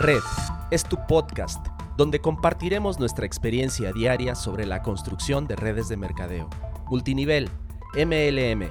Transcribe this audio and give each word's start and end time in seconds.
Red 0.00 0.22
es 0.70 0.84
tu 0.84 0.96
podcast 1.06 1.66
donde 1.98 2.22
compartiremos 2.22 2.98
nuestra 2.98 3.26
experiencia 3.26 3.92
diaria 3.92 4.34
sobre 4.34 4.64
la 4.64 4.80
construcción 4.82 5.46
de 5.46 5.56
redes 5.56 5.90
de 5.90 5.98
mercadeo, 5.98 6.48
multinivel, 6.86 7.50
MLM, 7.94 8.70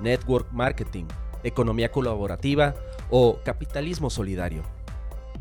network 0.00 0.50
marketing, 0.52 1.04
economía 1.42 1.92
colaborativa 1.92 2.74
o 3.10 3.40
capitalismo 3.44 4.08
solidario. 4.08 4.62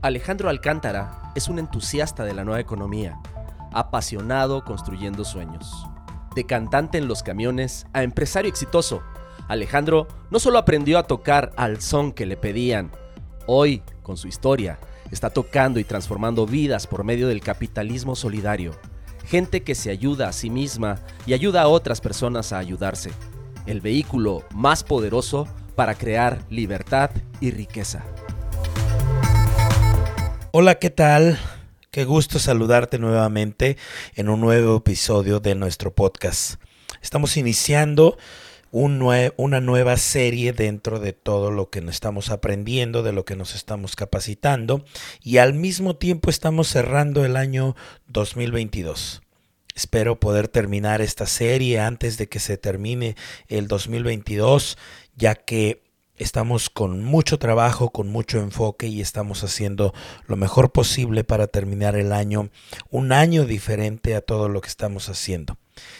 Alejandro 0.01 0.49
Alcántara 0.49 1.31
es 1.35 1.47
un 1.47 1.57
entusiasta 1.59 2.25
de 2.25 2.33
la 2.33 2.43
nueva 2.43 2.59
economía, 2.59 3.17
apasionado 3.71 4.65
construyendo 4.65 5.23
sueños. 5.23 5.87
De 6.35 6.43
cantante 6.45 6.97
en 6.97 7.07
los 7.07 7.23
camiones 7.23 7.87
a 7.93 8.03
empresario 8.03 8.49
exitoso, 8.49 9.03
Alejandro 9.47 10.05
no 10.31 10.39
solo 10.39 10.57
aprendió 10.57 10.99
a 10.99 11.03
tocar 11.03 11.53
al 11.55 11.79
son 11.79 12.11
que 12.11 12.25
le 12.25 12.35
pedían, 12.35 12.91
hoy, 13.47 13.83
con 14.03 14.17
su 14.17 14.27
historia, 14.27 14.79
está 15.11 15.29
tocando 15.29 15.79
y 15.79 15.83
transformando 15.83 16.45
vidas 16.45 16.87
por 16.87 17.03
medio 17.03 17.27
del 17.27 17.41
capitalismo 17.41 18.15
solidario. 18.15 18.75
Gente 19.25 19.61
que 19.61 19.75
se 19.75 19.91
ayuda 19.91 20.27
a 20.27 20.33
sí 20.33 20.49
misma 20.49 20.99
y 21.25 21.33
ayuda 21.33 21.61
a 21.61 21.67
otras 21.67 22.01
personas 22.01 22.53
a 22.53 22.57
ayudarse. 22.57 23.11
El 23.65 23.81
vehículo 23.81 24.43
más 24.53 24.83
poderoso 24.83 25.47
para 25.75 25.95
crear 25.95 26.39
libertad 26.49 27.11
y 27.39 27.51
riqueza. 27.51 28.03
Hola, 30.51 30.75
¿qué 30.75 30.89
tal? 30.89 31.37
Qué 31.91 32.05
gusto 32.05 32.39
saludarte 32.39 32.99
nuevamente 32.99 33.77
en 34.15 34.29
un 34.29 34.41
nuevo 34.41 34.77
episodio 34.77 35.39
de 35.39 35.55
nuestro 35.55 35.93
podcast. 35.93 36.55
Estamos 37.01 37.37
iniciando 37.37 38.17
una 38.71 39.61
nueva 39.61 39.97
serie 39.97 40.53
dentro 40.53 40.99
de 40.99 41.13
todo 41.13 41.51
lo 41.51 41.69
que 41.69 41.79
estamos 41.79 42.29
aprendiendo, 42.29 43.03
de 43.03 43.13
lo 43.13 43.25
que 43.25 43.35
nos 43.35 43.55
estamos 43.55 43.95
capacitando 43.95 44.85
y 45.21 45.37
al 45.37 45.53
mismo 45.53 45.95
tiempo 45.95 46.29
estamos 46.29 46.67
cerrando 46.67 47.25
el 47.25 47.35
año 47.35 47.75
2022. 48.07 49.21
Espero 49.75 50.19
poder 50.19 50.47
terminar 50.49 51.01
esta 51.01 51.25
serie 51.25 51.79
antes 51.79 52.17
de 52.17 52.27
que 52.27 52.39
se 52.39 52.57
termine 52.57 53.15
el 53.47 53.67
2022, 53.67 54.77
ya 55.15 55.35
que 55.35 55.83
estamos 56.17 56.69
con 56.69 57.03
mucho 57.03 57.39
trabajo, 57.39 57.89
con 57.89 58.09
mucho 58.09 58.39
enfoque 58.39 58.87
y 58.87 59.01
estamos 59.01 59.43
haciendo 59.43 59.93
lo 60.27 60.35
mejor 60.35 60.71
posible 60.71 61.23
para 61.23 61.47
terminar 61.47 61.95
el 61.95 62.11
año, 62.11 62.49
un 62.89 63.13
año 63.13 63.45
diferente 63.45 64.15
a 64.15 64.21
todo 64.21 64.49
lo 64.49 64.61
que 64.61 64.67
estamos 64.67 65.07
haciendo. 65.09 65.57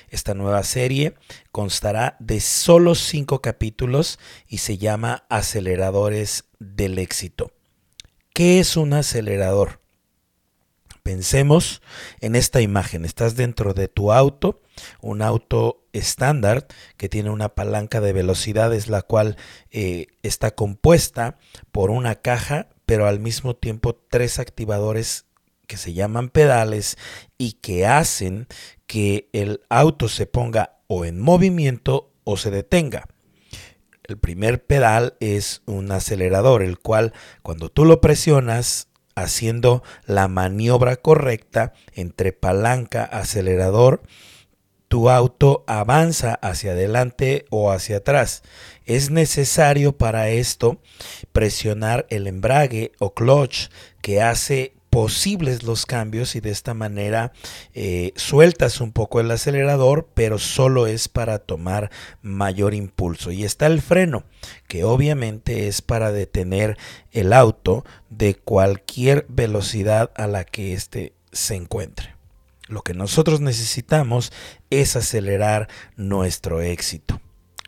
Esta 0.10 0.34
nueva 0.34 0.64
serie 0.64 1.16
constará 1.52 2.16
de 2.20 2.40
solo 2.42 2.96
cinco 2.96 3.42
capítulos 3.42 4.20
y 4.48 4.60
se 4.60 4.78
llama 4.78 5.26
Aceleradores 5.30 6.46
del 6.60 6.98
éxito. 6.98 7.52
¿Qué 8.34 8.60
es 8.60 8.78
un 8.78 8.94
acelerador? 8.94 9.82
Pensemos 11.04 11.82
en 12.20 12.36
esta 12.36 12.62
imagen. 12.62 13.06
Estás 13.06 13.36
dentro 13.36 13.74
de 13.74 13.88
tu 13.88 14.12
auto, 14.12 14.62
un 15.02 15.22
auto 15.22 15.84
estándar 15.94 16.68
que 16.98 17.10
tiene 17.10 17.30
una 17.30 17.50
palanca 17.50 18.02
de 18.02 18.14
velocidades, 18.14 18.88
la 18.88 19.02
cual 19.02 19.38
eh, 19.72 20.08
está 20.24 20.52
compuesta 20.52 21.38
por 21.72 21.90
una 21.90 22.16
caja, 22.16 22.70
pero 22.86 23.08
al 23.08 23.20
mismo 23.20 23.56
tiempo 23.56 23.96
tres 23.96 24.40
activadores 24.40 25.26
que 25.70 25.78
se 25.78 25.94
llaman 25.94 26.30
pedales 26.30 26.98
y 27.38 27.54
que 27.54 27.86
hacen 27.86 28.48
que 28.88 29.30
el 29.32 29.62
auto 29.70 30.10
se 30.10 30.26
ponga 30.26 30.80
o 30.88 31.06
en 31.06 31.22
movimiento 31.22 32.12
o 32.24 32.36
se 32.38 32.50
detenga. 32.50 33.08
El 34.04 34.18
primer 34.18 34.66
pedal 34.66 35.16
es 35.20 35.62
un 35.68 35.92
acelerador, 35.92 36.64
el 36.64 36.80
cual 36.80 37.14
cuando 37.44 37.70
tú 37.70 37.86
lo 37.86 38.02
presionas 38.02 38.88
haciendo 39.14 39.84
la 40.08 40.28
maniobra 40.28 40.96
correcta 40.96 41.74
entre 41.94 42.34
palanca, 42.34 43.04
acelerador, 43.04 44.02
tu 44.88 45.12
auto 45.12 45.64
avanza 45.68 46.34
hacia 46.42 46.72
adelante 46.72 47.46
o 47.52 47.72
hacia 47.72 47.98
atrás. 47.98 48.42
Es 48.88 49.12
necesario 49.12 49.96
para 49.96 50.30
esto 50.30 50.82
presionar 51.32 52.08
el 52.10 52.26
embrague 52.26 52.94
o 52.98 53.14
clutch 53.14 53.68
que 54.02 54.24
hace 54.24 54.74
posibles 54.90 55.64
los 55.64 55.86
cambios 55.86 56.36
y 56.36 56.40
de 56.40 56.50
esta 56.50 56.74
manera 56.74 57.32
eh, 57.74 58.12
sueltas 58.16 58.82
un 58.82 58.92
poco 58.92 59.20
el 59.20 59.32
acelerador, 59.32 60.10
pero 60.14 60.40
solo 60.40 60.88
es 60.88 61.08
para 61.08 61.40
tomar 61.40 61.92
mayor 62.22 62.74
impulso. 62.74 63.32
Y 63.32 63.44
está 63.44 63.68
el 63.68 63.82
freno, 63.82 64.24
que 64.68 64.84
obviamente 64.84 65.68
es 65.68 65.82
para 65.82 66.12
detener 66.12 66.78
el 67.12 67.34
auto 67.34 67.86
de 68.10 68.36
cualquier 68.36 69.26
velocidad 69.30 70.12
a 70.16 70.28
la 70.28 70.44
que 70.44 70.74
éste 70.74 71.14
se 71.32 71.56
encuentre. 71.56 72.16
Lo 72.68 72.82
que 72.82 72.94
nosotros 72.94 73.42
necesitamos 73.42 74.32
es 74.70 74.96
acelerar 74.96 75.70
nuestro 75.96 76.62
éxito 76.62 77.20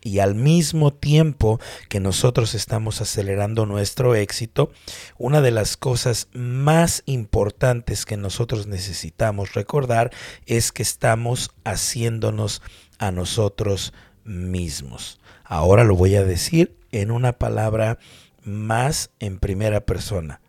y 0.02 0.18
al 0.18 0.34
mismo 0.34 0.92
tiempo 0.92 1.60
que 1.88 2.00
nosotros 2.00 2.54
estamos 2.54 3.00
acelerando 3.00 3.66
nuestro 3.66 4.14
éxito, 4.14 4.72
una 5.16 5.40
de 5.40 5.52
las 5.52 5.76
cosas 5.76 6.28
más 6.34 7.02
importantes 7.06 8.04
que 8.04 8.16
nosotros 8.16 8.66
necesitamos 8.66 9.54
recordar 9.54 10.10
es 10.46 10.72
que 10.72 10.82
estamos 10.82 11.52
haciéndonos 11.64 12.62
a 12.98 13.12
nosotros 13.12 13.92
mismos. 14.24 15.20
Ahora 15.44 15.84
lo 15.84 15.96
voy 15.96 16.16
a 16.16 16.24
decir 16.24 16.76
en 16.90 17.10
una 17.10 17.32
palabra 17.32 17.98
más 18.44 19.10
en 19.20 19.38
primera 19.38 19.82
persona, 19.82 20.40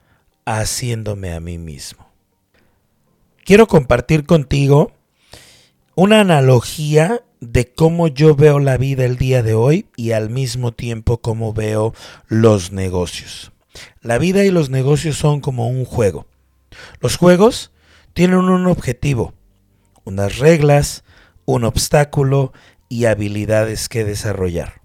haciéndome 0.45 1.33
a 1.33 1.39
mí 1.39 1.57
mismo. 1.57 2.09
Quiero 3.45 3.67
compartir 3.67 4.25
contigo 4.25 4.93
una 5.95 6.21
analogía 6.21 7.21
de 7.51 7.73
cómo 7.73 8.07
yo 8.07 8.35
veo 8.35 8.59
la 8.59 8.77
vida 8.77 9.05
el 9.05 9.17
día 9.17 9.43
de 9.43 9.53
hoy 9.53 9.87
y 9.95 10.11
al 10.11 10.29
mismo 10.29 10.71
tiempo 10.71 11.19
cómo 11.19 11.53
veo 11.53 11.93
los 12.27 12.71
negocios. 12.71 13.51
La 14.01 14.17
vida 14.17 14.43
y 14.43 14.51
los 14.51 14.69
negocios 14.69 15.17
son 15.17 15.41
como 15.41 15.67
un 15.67 15.85
juego. 15.85 16.27
Los 16.99 17.17
juegos 17.17 17.71
tienen 18.13 18.37
un 18.37 18.67
objetivo, 18.67 19.33
unas 20.03 20.37
reglas, 20.37 21.03
un 21.45 21.63
obstáculo 21.63 22.53
y 22.89 23.05
habilidades 23.05 23.89
que 23.89 24.03
desarrollar. 24.03 24.81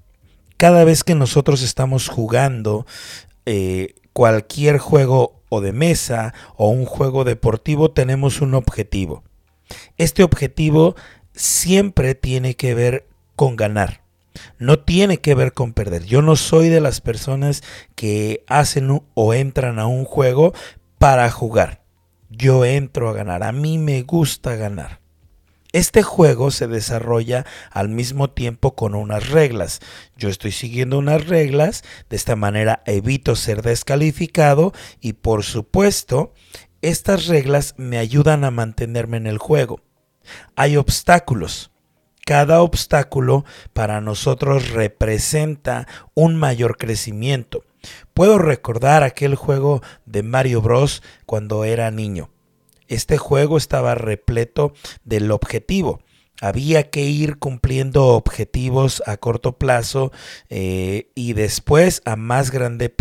Cada 0.57 0.85
vez 0.85 1.05
que 1.05 1.15
nosotros 1.15 1.63
estamos 1.63 2.09
jugando 2.09 2.87
eh, 3.47 3.95
cualquier 4.13 4.79
juego 4.79 5.43
o 5.49 5.61
de 5.61 5.73
mesa 5.73 6.35
o 6.57 6.69
un 6.69 6.85
juego 6.85 7.25
deportivo 7.25 7.91
tenemos 7.91 8.41
un 8.41 8.55
objetivo. 8.55 9.23
Este 9.97 10.23
objetivo 10.23 10.97
siempre 11.38 12.15
tiene 12.15 12.56
que 12.56 12.75
ver 12.75 13.06
con 13.37 13.56
ganar. 13.56 14.03
No 14.59 14.78
tiene 14.81 15.19
que 15.19 15.34
ver 15.34 15.53
con 15.53 15.72
perder. 15.72 16.04
Yo 16.04 16.21
no 16.21 16.37
soy 16.37 16.69
de 16.69 16.81
las 16.81 17.00
personas 17.00 17.62
que 17.94 18.44
hacen 18.47 19.03
o 19.15 19.34
entran 19.34 19.78
a 19.78 19.87
un 19.87 20.04
juego 20.04 20.53
para 20.99 21.31
jugar. 21.31 21.82
Yo 22.28 22.65
entro 22.65 23.09
a 23.09 23.15
ganar. 23.15 23.43
A 23.43 23.53
mí 23.53 23.78
me 23.78 24.03
gusta 24.03 24.56
ganar. 24.56 25.00
Este 25.72 26.03
juego 26.03 26.50
se 26.50 26.66
desarrolla 26.66 27.44
al 27.70 27.88
mismo 27.88 28.31
tiempo 28.31 28.75
con 28.75 28.94
unas 28.94 29.28
reglas. 29.28 29.81
Yo 30.16 30.31
estoy 30.31 30.50
siguiendo 30.50 30.99
unas 30.99 31.28
reglas, 31.28 31.84
de 32.09 32.16
esta 32.16 32.37
manera 32.37 32.82
evito 32.87 33.37
ser 33.37 33.62
descalificado 33.62 34.72
y 35.00 35.12
por 35.12 35.44
supuesto, 35.44 36.32
estas 36.81 37.26
reglas 37.26 37.75
me 37.76 37.99
ayudan 37.99 38.44
a 38.44 38.50
mantenerme 38.50 39.19
en 39.19 39.26
el 39.26 39.38
juego. 39.38 39.81
Hay 40.56 40.77
obstáculos. 40.77 41.71
Cada 42.25 42.61
obstáculo 42.61 43.44
para 43.73 44.00
nosotros 44.00 44.70
representa 44.70 45.87
un 46.14 46.37
mayor 46.37 46.76
crecimiento. 46.76 47.64
Puedo 48.12 48.38
recordar 48.38 49.03
aquel 49.03 49.35
juego 49.35 49.82
de 50.05 50.23
Mario 50.23 50.61
Bros 50.61 51.03
cuando 51.26 51.64
era 51.64 51.91
niño. 51.91 52.31
Este 52.88 53.19
juego 53.19 53.56
estaba 53.56 53.94
repleto 53.94 54.73
del 55.05 55.31
objetivo 55.31 56.00
había 56.40 56.90
que 56.90 57.02
ir 57.02 57.38
cumpliendo 57.38 58.06
objetivos 58.08 59.02
a 59.06 59.17
corto 59.17 59.58
plazo 59.58 60.12
eh, 60.49 61.11
y 61.14 61.32
después 61.32 62.00
a 62.05 62.17
más 62.17 62.50
grandes 62.50 62.93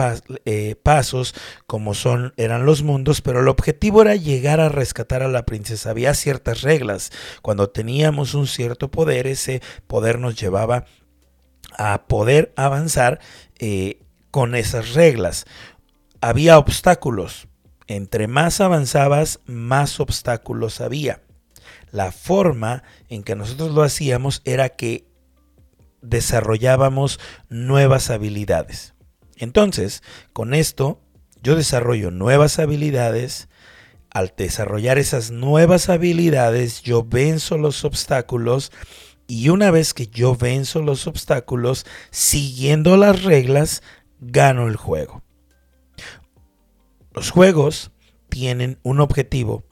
eh, 0.46 0.76
pasos 0.82 1.36
como 1.68 1.94
son 1.94 2.34
eran 2.38 2.66
los 2.66 2.82
mundos 2.82 3.22
pero 3.22 3.42
el 3.42 3.48
objetivo 3.48 4.02
era 4.02 4.16
llegar 4.16 4.60
a 4.60 4.70
rescatar 4.70 5.22
a 5.22 5.28
la 5.28 5.46
princesa. 5.46 5.92
Había 5.92 6.14
ciertas 6.14 6.62
reglas. 6.62 7.12
Cuando 7.42 7.70
teníamos 7.70 8.34
un 8.34 8.48
cierto 8.48 8.90
poder 8.90 9.28
ese 9.28 9.62
poder 9.88 10.20
nos 10.20 10.40
llevaba 10.40 10.86
a 11.78 12.08
poder 12.08 12.54
avanzar 12.56 13.20
eh, 13.60 14.00
con 14.32 14.56
esas 14.56 14.94
reglas. 14.94 15.46
Había 16.22 16.58
obstáculos. 16.58 17.48
Entre 17.86 18.28
más 18.28 18.60
avanzabas 18.60 19.40
más 19.46 20.00
obstáculos 20.00 20.82
había 20.82 21.22
la 21.92 22.12
forma 22.12 22.84
en 23.10 23.24
que 23.24 23.36
nosotros 23.36 23.72
lo 23.72 23.84
hacíamos 23.84 24.42
era 24.46 24.70
que 24.70 25.08
desarrollábamos 26.02 27.20
nuevas 27.50 28.10
habilidades. 28.10 28.94
Entonces, 29.38 30.04
con 30.34 30.54
esto, 30.54 31.02
Yo 31.44 31.56
desarrollo 31.56 32.12
nuevas 32.12 32.60
habilidades. 32.60 33.48
Al 34.10 34.34
desarrollar 34.36 34.98
esas 34.98 35.32
nuevas 35.32 35.88
habilidades, 35.88 36.82
yo 36.82 37.04
venzo 37.04 37.58
los 37.58 37.86
obstáculos. 37.86 38.72
Y 39.28 39.50
una 39.50 39.72
vez 39.72 39.94
que 39.94 40.08
yo 40.08 40.36
venzo 40.36 40.82
los 40.82 41.06
obstáculos, 41.08 41.86
siguiendo 42.10 42.98
las 42.98 43.24
reglas, 43.24 43.84
gano 44.20 44.68
el 44.68 44.76
juego. 44.78 45.24
Los 47.14 47.32
juegos 47.32 47.92
tienen 48.30 48.80
un 48.84 49.00
objetivo, 49.00 49.64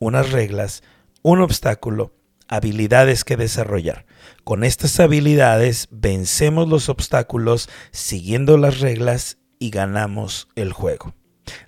unas 0.00 0.30
reglas, 0.30 0.82
un 1.24 1.40
obstáculo, 1.40 2.12
habilidades 2.48 3.24
que 3.24 3.38
desarrollar. 3.38 4.04
Con 4.44 4.62
estas 4.62 5.00
habilidades 5.00 5.88
vencemos 5.90 6.68
los 6.68 6.90
obstáculos 6.90 7.70
siguiendo 7.92 8.58
las 8.58 8.80
reglas 8.80 9.38
y 9.58 9.70
ganamos 9.70 10.48
el 10.54 10.74
juego. 10.74 11.14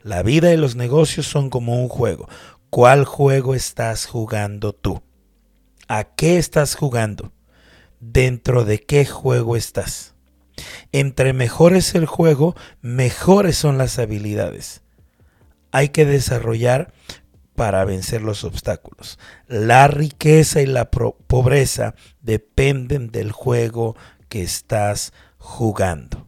La 0.02 0.22
vida 0.22 0.52
y 0.52 0.58
los 0.58 0.76
negocios 0.76 1.26
son 1.26 1.48
como 1.48 1.80
un 1.80 1.88
juego. 1.88 2.28
¿Cuál 2.68 3.06
juego 3.06 3.54
estás 3.54 4.04
jugando 4.04 4.74
tú? 4.74 5.02
¿A 5.88 6.04
qué 6.04 6.36
estás 6.36 6.74
jugando? 6.74 7.32
¿Dentro 7.98 8.66
de 8.66 8.80
qué 8.80 9.06
juego 9.06 9.56
estás? 9.56 10.14
Entre 10.92 11.32
mejor 11.32 11.72
es 11.72 11.94
el 11.94 12.04
juego, 12.04 12.54
mejores 12.82 13.56
son 13.56 13.78
las 13.78 13.98
habilidades. 13.98 14.82
Hay 15.72 15.88
que 15.88 16.04
desarrollar 16.04 16.92
para 17.56 17.84
vencer 17.84 18.22
los 18.22 18.44
obstáculos. 18.44 19.18
La 19.48 19.88
riqueza 19.88 20.62
y 20.62 20.66
la 20.66 20.90
pobreza 20.90 21.94
dependen 22.20 23.10
del 23.10 23.32
juego 23.32 23.96
que 24.28 24.42
estás 24.42 25.12
jugando. 25.38 26.26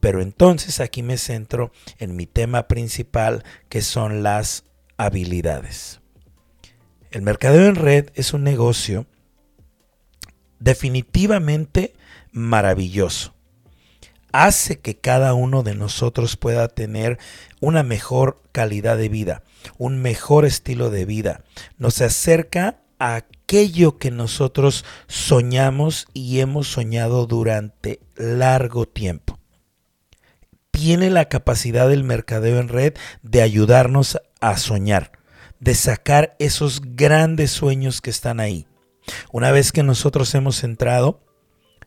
Pero 0.00 0.20
entonces 0.20 0.80
aquí 0.80 1.02
me 1.02 1.16
centro 1.16 1.72
en 1.98 2.16
mi 2.16 2.26
tema 2.26 2.68
principal 2.68 3.44
que 3.68 3.82
son 3.82 4.22
las 4.22 4.64
habilidades. 4.96 6.00
El 7.10 7.22
mercadeo 7.22 7.66
en 7.66 7.74
red 7.74 8.10
es 8.14 8.32
un 8.32 8.44
negocio 8.44 9.06
definitivamente 10.58 11.94
maravilloso 12.30 13.34
hace 14.32 14.80
que 14.80 14.96
cada 14.96 15.34
uno 15.34 15.62
de 15.62 15.74
nosotros 15.74 16.36
pueda 16.36 16.68
tener 16.68 17.18
una 17.60 17.82
mejor 17.82 18.42
calidad 18.50 18.96
de 18.96 19.08
vida, 19.08 19.42
un 19.78 20.00
mejor 20.00 20.44
estilo 20.44 20.90
de 20.90 21.04
vida. 21.04 21.44
Nos 21.78 22.00
acerca 22.00 22.82
a 22.98 23.16
aquello 23.16 23.98
que 23.98 24.10
nosotros 24.10 24.84
soñamos 25.08 26.06
y 26.14 26.40
hemos 26.40 26.68
soñado 26.68 27.26
durante 27.26 28.00
largo 28.16 28.86
tiempo. 28.86 29.38
Tiene 30.70 31.10
la 31.10 31.28
capacidad 31.28 31.88
del 31.88 32.04
mercadeo 32.04 32.60
en 32.60 32.68
red 32.68 32.94
de 33.22 33.42
ayudarnos 33.42 34.18
a 34.40 34.56
soñar, 34.56 35.12
de 35.60 35.74
sacar 35.74 36.34
esos 36.38 36.80
grandes 36.82 37.50
sueños 37.50 38.00
que 38.00 38.10
están 38.10 38.40
ahí. 38.40 38.66
Una 39.32 39.50
vez 39.50 39.72
que 39.72 39.82
nosotros 39.82 40.34
hemos 40.34 40.64
entrado, 40.64 41.20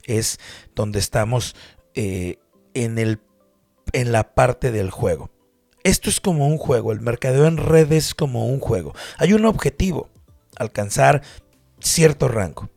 es 0.04 0.40
donde 0.76 1.00
estamos 1.00 1.56
eh, 1.94 2.38
en, 2.74 2.98
el, 3.00 3.20
en 3.94 4.12
la 4.12 4.36
parte 4.36 4.72
del 4.72 4.92
juego. 4.92 5.32
Esto 5.86 6.10
es 6.10 6.20
como 6.20 6.48
un 6.48 6.58
juego, 6.58 6.92
el 6.92 7.00
mercadeo 7.00 7.46
en 7.46 7.58
redes 7.58 8.08
es 8.08 8.16
como 8.16 8.48
un 8.48 8.60
juego. 8.60 8.96
Hay 9.20 9.34
un 9.34 9.46
objetivo, 9.46 10.10
alcanzar 10.56 11.22
cierto 11.80 12.28
rango. 12.28 12.72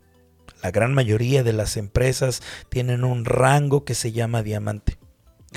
La 0.61 0.69
gran 0.69 0.93
mayoría 0.93 1.41
de 1.41 1.51
las 1.51 1.75
empresas 1.75 2.43
tienen 2.69 3.03
un 3.03 3.25
rango 3.25 3.83
que 3.83 3.95
se 3.95 4.11
llama 4.11 4.43
diamante. 4.43 4.99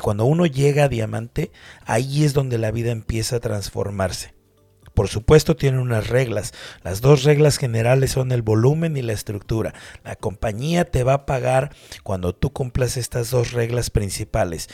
Cuando 0.00 0.24
uno 0.24 0.46
llega 0.46 0.84
a 0.84 0.88
diamante, 0.88 1.50
ahí 1.84 2.24
es 2.24 2.32
donde 2.32 2.56
la 2.56 2.70
vida 2.70 2.90
empieza 2.90 3.36
a 3.36 3.40
transformarse. 3.40 4.32
Por 4.94 5.08
supuesto 5.08 5.56
tiene 5.56 5.78
unas 5.78 6.08
reglas. 6.08 6.52
Las 6.82 7.00
dos 7.00 7.22
reglas 7.22 7.56
generales 7.56 8.12
son 8.12 8.30
el 8.32 8.42
volumen 8.42 8.96
y 8.96 9.02
la 9.02 9.12
estructura. 9.12 9.74
La 10.04 10.16
compañía 10.16 10.84
te 10.84 11.02
va 11.02 11.14
a 11.14 11.26
pagar 11.26 11.74
cuando 12.02 12.34
tú 12.34 12.52
cumplas 12.52 12.96
estas 12.96 13.30
dos 13.30 13.52
reglas 13.52 13.90
principales. 13.90 14.68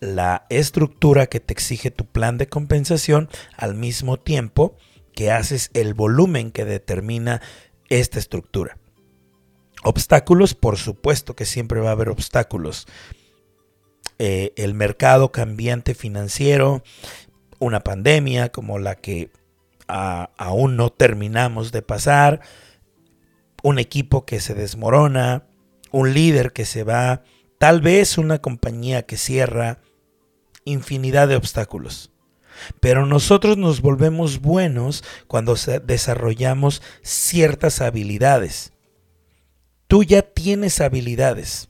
La 0.00 0.46
estructura 0.48 1.26
que 1.26 1.40
te 1.40 1.52
exige 1.52 1.90
tu 1.90 2.06
plan 2.06 2.38
de 2.38 2.48
compensación 2.48 3.28
al 3.56 3.74
mismo 3.74 4.16
tiempo 4.16 4.76
que 5.12 5.32
haces 5.32 5.70
el 5.74 5.94
volumen 5.94 6.52
que 6.52 6.64
determina 6.64 7.42
esta 7.88 8.18
estructura. 8.18 8.78
Obstáculos, 9.82 10.54
por 10.54 10.76
supuesto 10.76 11.34
que 11.34 11.44
siempre 11.44 11.80
va 11.80 11.88
a 11.88 11.92
haber 11.92 12.08
obstáculos. 12.08 12.86
Eh, 14.18 14.52
el 14.56 14.74
mercado 14.74 15.32
cambiante 15.32 15.94
financiero, 15.94 16.82
una 17.58 17.80
pandemia 17.80 18.50
como 18.50 18.78
la 18.78 18.96
que 18.96 19.30
aún 19.88 20.76
no 20.76 20.90
terminamos 20.90 21.72
de 21.72 21.82
pasar, 21.82 22.40
un 23.62 23.78
equipo 23.78 24.26
que 24.26 24.38
se 24.38 24.54
desmorona, 24.54 25.46
un 25.90 26.12
líder 26.12 26.52
que 26.52 26.64
se 26.64 26.84
va, 26.84 27.22
tal 27.58 27.80
vez 27.80 28.18
una 28.18 28.38
compañía 28.38 29.06
que 29.06 29.16
cierra, 29.16 29.80
infinidad 30.68 31.28
de 31.28 31.36
obstáculos. 31.36 32.10
Pero 32.80 33.06
nosotros 33.06 33.56
nos 33.56 33.80
volvemos 33.80 34.40
buenos 34.40 35.04
cuando 35.26 35.54
desarrollamos 35.84 36.82
ciertas 37.02 37.80
habilidades. 37.80 38.72
Tú 39.86 40.02
ya 40.02 40.22
tienes 40.22 40.80
habilidades. 40.80 41.68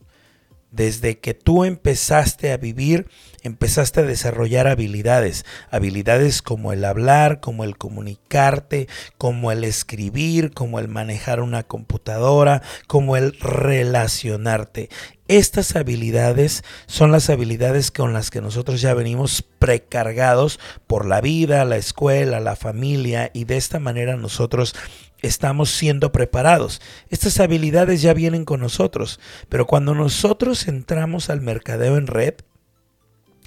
Desde 0.71 1.19
que 1.19 1.35
tú 1.35 1.65
empezaste 1.65 2.53
a 2.53 2.57
vivir, 2.57 3.09
empezaste 3.43 4.01
a 4.01 4.05
desarrollar 4.05 4.67
habilidades, 4.67 5.45
habilidades 5.71 6.43
como 6.43 6.73
el 6.73 6.85
hablar, 6.85 7.41
como 7.41 7.65
el 7.65 7.77
comunicarte, 7.77 8.89
como 9.17 9.53
el 9.53 9.65
escribir, 9.65 10.53
como 10.53 10.79
el 10.79 10.89
manejar 10.89 11.41
una 11.41 11.63
computadora, 11.63 12.63
como 12.87 13.17
el 13.17 13.39
relacionarte. 13.39 14.89
Estas 15.29 15.77
habilidades 15.77 16.65
son 16.87 17.13
las 17.13 17.29
habilidades 17.29 17.91
con 17.91 18.15
las 18.15 18.31
que 18.31 18.41
nosotros 18.41 18.81
ya 18.81 18.95
venimos 18.95 19.43
precargados 19.43 20.59
por 20.87 21.05
la 21.05 21.21
vida, 21.21 21.67
la 21.67 21.77
escuela, 21.77 22.41
la 22.41 22.57
familia 22.57 23.31
y 23.35 23.45
de 23.45 23.59
esta 23.59 23.79
manera 23.79 24.17
nosotros 24.17 24.75
estamos 25.21 25.71
siendo 25.71 26.13
preparados. 26.13 26.81
Estas 27.11 27.41
habilidades 27.41 28.01
ya 28.03 28.15
vienen 28.15 28.45
con 28.45 28.61
nosotros, 28.61 29.21
pero 29.49 29.67
cuando 29.67 29.95
nosotros 29.95 30.67
entramos 30.67 31.29
al 31.29 31.41
mercadeo 31.41 31.97
en 31.99 32.07
red, 32.07 32.35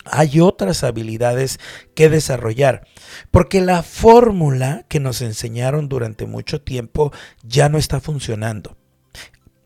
hay 0.06 0.40
otras 0.40 0.84
habilidades 0.84 1.60
que 1.96 2.10
desarrollar, 2.10 2.88
porque 3.30 3.62
la 3.62 3.84
fórmula 3.84 4.86
que 4.90 5.00
nos 5.00 5.22
enseñaron 5.22 5.90
durante 5.90 6.26
mucho 6.26 6.62
tiempo 6.62 7.12
ya 7.44 7.70
no 7.70 7.78
está 7.78 8.00
funcionando. 8.00 8.78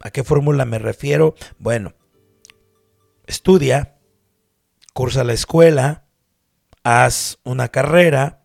¿A 0.01 0.11
qué 0.11 0.23
fórmula 0.23 0.65
me 0.65 0.79
refiero? 0.79 1.35
Bueno, 1.57 1.93
estudia, 3.25 3.97
cursa 4.93 5.23
la 5.23 5.33
escuela, 5.33 6.05
haz 6.83 7.39
una 7.43 7.69
carrera, 7.69 8.43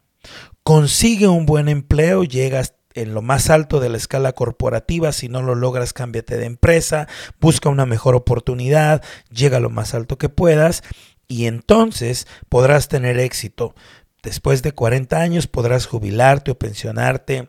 consigue 0.63 1.29
un 1.29 1.47
buen 1.47 1.69
empleo, 1.69 2.25
llegas 2.25 2.75
en 2.95 3.15
lo 3.15 3.23
más 3.23 3.51
alto 3.51 3.79
de 3.79 3.89
la 3.89 3.97
escala 3.97 4.33
corporativa, 4.33 5.13
si 5.13 5.29
no 5.29 5.43
lo 5.43 5.55
logras, 5.55 5.93
cámbiate 5.93 6.37
de 6.37 6.47
empresa, 6.47 7.09
busca 7.41 7.69
una 7.69 7.87
mejor 7.87 8.15
oportunidad, 8.15 9.03
llega 9.31 9.59
a 9.59 9.61
lo 9.61 9.71
más 9.71 9.95
alto 9.95 10.19
que 10.19 10.29
puedas 10.29 10.83
y 11.31 11.47
entonces 11.47 12.27
podrás 12.49 12.89
tener 12.89 13.19
éxito. 13.21 13.77
Después 14.21 14.63
de 14.63 14.73
40 14.73 15.17
años 15.19 15.47
podrás 15.47 15.87
jubilarte 15.87 16.51
o 16.51 16.59
pensionarte, 16.59 17.49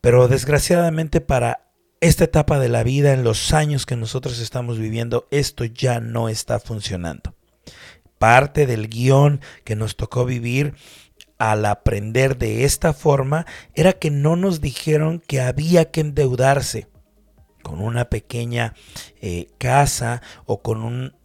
pero 0.00 0.28
desgraciadamente 0.28 1.20
para 1.20 1.72
esta 2.00 2.24
etapa 2.24 2.60
de 2.60 2.68
la 2.68 2.84
vida, 2.84 3.12
en 3.12 3.24
los 3.24 3.52
años 3.52 3.86
que 3.86 3.96
nosotros 3.96 4.38
estamos 4.38 4.78
viviendo, 4.78 5.26
esto 5.32 5.64
ya 5.64 5.98
no 5.98 6.28
está 6.28 6.60
funcionando. 6.60 7.34
Parte 8.18 8.66
del 8.66 8.88
guion 8.88 9.40
que 9.64 9.74
nos 9.74 9.96
tocó 9.96 10.24
vivir 10.24 10.74
al 11.38 11.66
aprender 11.66 12.38
de 12.38 12.64
esta 12.64 12.92
forma 12.92 13.46
era 13.74 13.94
que 13.94 14.12
no 14.12 14.36
nos 14.36 14.60
dijeron 14.60 15.20
que 15.26 15.40
había 15.40 15.90
que 15.90 16.02
endeudarse 16.02 16.86
con 17.62 17.80
una 17.80 18.10
pequeña 18.10 18.74
eh, 19.20 19.48
casa 19.58 20.22
o 20.46 20.62
con 20.62 20.84
un 20.84 21.16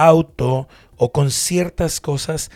auto 0.00 0.68
o 0.96 1.12
con 1.12 1.30
ciertas 1.30 2.00
cosas 2.00 2.50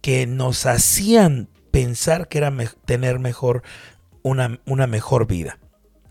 que 0.00 0.26
nos 0.26 0.66
hacían 0.66 1.48
pensar 1.70 2.28
que 2.28 2.38
era 2.38 2.52
tener 2.84 3.18
mejor 3.18 3.62
una, 4.22 4.60
una 4.66 4.86
mejor 4.86 5.26
vida. 5.26 5.58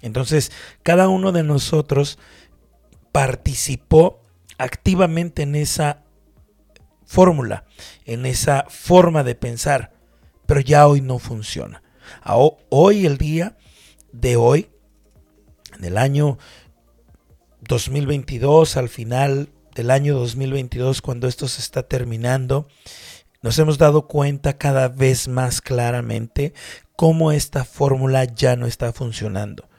Entonces, 0.01 0.51
cada 0.83 1.09
uno 1.09 1.31
de 1.31 1.43
nosotros 1.43 2.19
participó 3.12 4.21
activamente 4.57 5.43
en 5.43 5.55
esa 5.55 6.03
fórmula, 7.05 7.65
en 8.05 8.25
esa 8.25 8.65
forma 8.69 9.24
de 9.24 9.36
pensar 9.36 10.00
pero 10.50 10.62
ya 10.62 10.88
hoy 10.88 11.01
no 11.01 11.19
funciona. 11.19 11.83
Hoy, 12.25 13.05
el 13.05 13.19
día 13.19 13.55
de 14.12 14.36
hoy, 14.36 14.71
en 15.77 15.86
el 15.86 15.95
año 15.95 16.39
2022, 17.62 18.75
al 18.75 18.89
final 18.89 19.50
del 19.79 19.91
año 19.91 20.19
2022, 20.19 21.01
cuando 21.01 21.29
esto 21.29 21.48
se 21.48 21.62
está 21.62 21.83
terminando, 21.83 22.67
nos 23.41 23.57
hemos 23.59 23.77
dado 23.77 24.07
cuenta 24.07 24.57
cada 24.57 24.89
vez 24.89 25.29
más 25.29 25.62
claramente 25.62 26.53
cómo 26.98 27.31
esta 27.31 27.63
fórmula 27.63 28.25
ya 28.25 28.57
no 28.57 28.67
está 28.67 28.91
funcionando. 28.91 29.69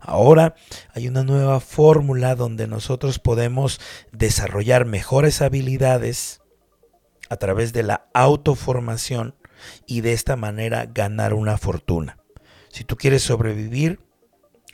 Ahora 0.00 0.54
hay 0.94 1.08
una 1.08 1.24
nueva 1.24 1.60
fórmula 1.60 2.34
donde 2.36 2.66
nosotros 2.68 3.18
podemos 3.18 3.82
desarrollar 4.12 4.86
mejores 4.86 5.42
habilidades 5.42 6.40
a 7.28 7.36
través 7.36 7.74
de 7.74 7.82
la 7.82 8.08
autoformación 8.14 9.34
y 9.86 10.00
de 10.00 10.14
esta 10.14 10.36
manera 10.36 10.86
ganar 10.86 11.34
una 11.34 11.58
fortuna. 11.58 12.16
Si 12.70 12.84
tú 12.84 12.96
quieres 12.96 13.22
sobrevivir, 13.24 14.00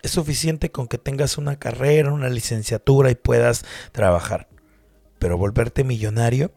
es 0.05 0.13
suficiente 0.13 0.71
con 0.71 0.87
que 0.87 0.99
tengas 0.99 1.39
una 1.39 1.59
carrera, 1.59 2.13
una 2.13 2.29
licenciatura 2.29 3.11
y 3.11 3.17
puedas 3.17 3.65
trabajar. 3.91 4.47
Pero 5.19 5.39
volverte 5.39 5.85
millonario 5.85 6.53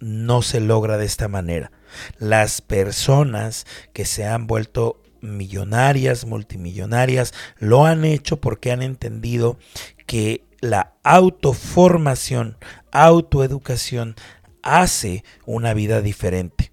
no 0.00 0.42
se 0.42 0.60
logra 0.60 0.96
de 0.96 1.06
esta 1.06 1.28
manera. 1.28 1.72
Las 2.18 2.60
personas 2.60 3.66
que 3.92 4.04
se 4.04 4.26
han 4.26 4.46
vuelto 4.46 5.02
millonarias, 5.20 6.24
multimillonarias, 6.24 7.34
lo 7.58 7.86
han 7.86 8.04
hecho 8.04 8.40
porque 8.40 8.70
han 8.70 8.82
entendido 8.82 9.58
que 10.06 10.44
la 10.60 10.94
autoformación, 11.02 12.56
autoeducación 12.92 14.16
hace 14.62 15.24
una 15.46 15.74
vida 15.74 16.00
diferente. 16.00 16.72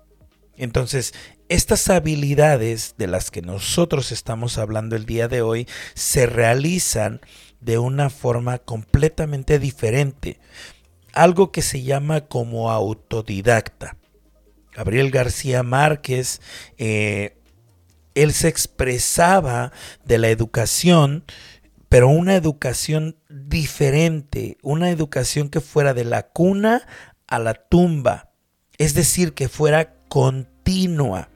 Entonces, 0.58 1.14
estas 1.50 1.90
habilidades 1.90 2.96
de 2.98 3.08
las 3.08 3.30
que 3.30 3.42
nosotros 3.42 4.12
estamos 4.12 4.58
hablando 4.58 4.96
el 4.96 5.06
día 5.06 5.28
de 5.28 5.42
hoy 5.42 5.68
se 5.94 6.26
realizan 6.26 7.22
de 7.60 7.78
una 7.78 8.10
forma 8.10 8.58
completamente 8.60 9.60
diferente 9.60 10.40
algo 11.16 11.52
que 11.52 11.62
se 11.62 11.82
llama 11.82 12.22
como 12.22 12.72
autodidacta. 12.72 13.98
Gabriel 14.74 15.10
García 15.10 15.64
Márquez, 15.64 16.42
eh, 16.78 17.38
él 18.14 18.34
se 18.34 18.48
expresaba 18.48 19.72
de 20.04 20.18
la 20.18 20.30
educación, 20.30 21.24
pero 21.90 22.10
una 22.10 22.36
educación 22.36 23.18
diferente, 23.30 24.58
una 24.62 24.90
educación 24.90 25.50
que 25.50 25.62
fuera 25.62 25.94
de 25.94 26.06
la 26.06 26.28
cuna 26.28 26.86
a 27.28 27.40
la 27.40 27.54
tumba, 27.54 28.32
es 28.78 28.94
decir, 28.94 29.34
que 29.34 29.48
fuera 29.48 29.94
continua. 30.10 31.30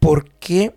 ¿Por 0.00 0.30
qué? 0.34 0.74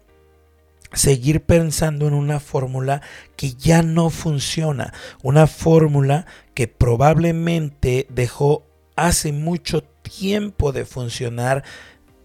Seguir 0.96 1.42
pensando 1.42 2.08
en 2.08 2.14
una 2.14 2.40
fórmula 2.40 3.02
que 3.36 3.54
ya 3.54 3.84
no 3.84 4.10
funciona, 4.10 4.94
una 5.22 5.46
fórmula 5.46 6.26
que 6.54 6.68
probablemente 6.68 8.08
dejó 8.10 8.64
hace 8.96 9.32
mucho 9.32 9.84
tiempo 9.84 10.72
de 10.72 10.86
funcionar 10.86 11.64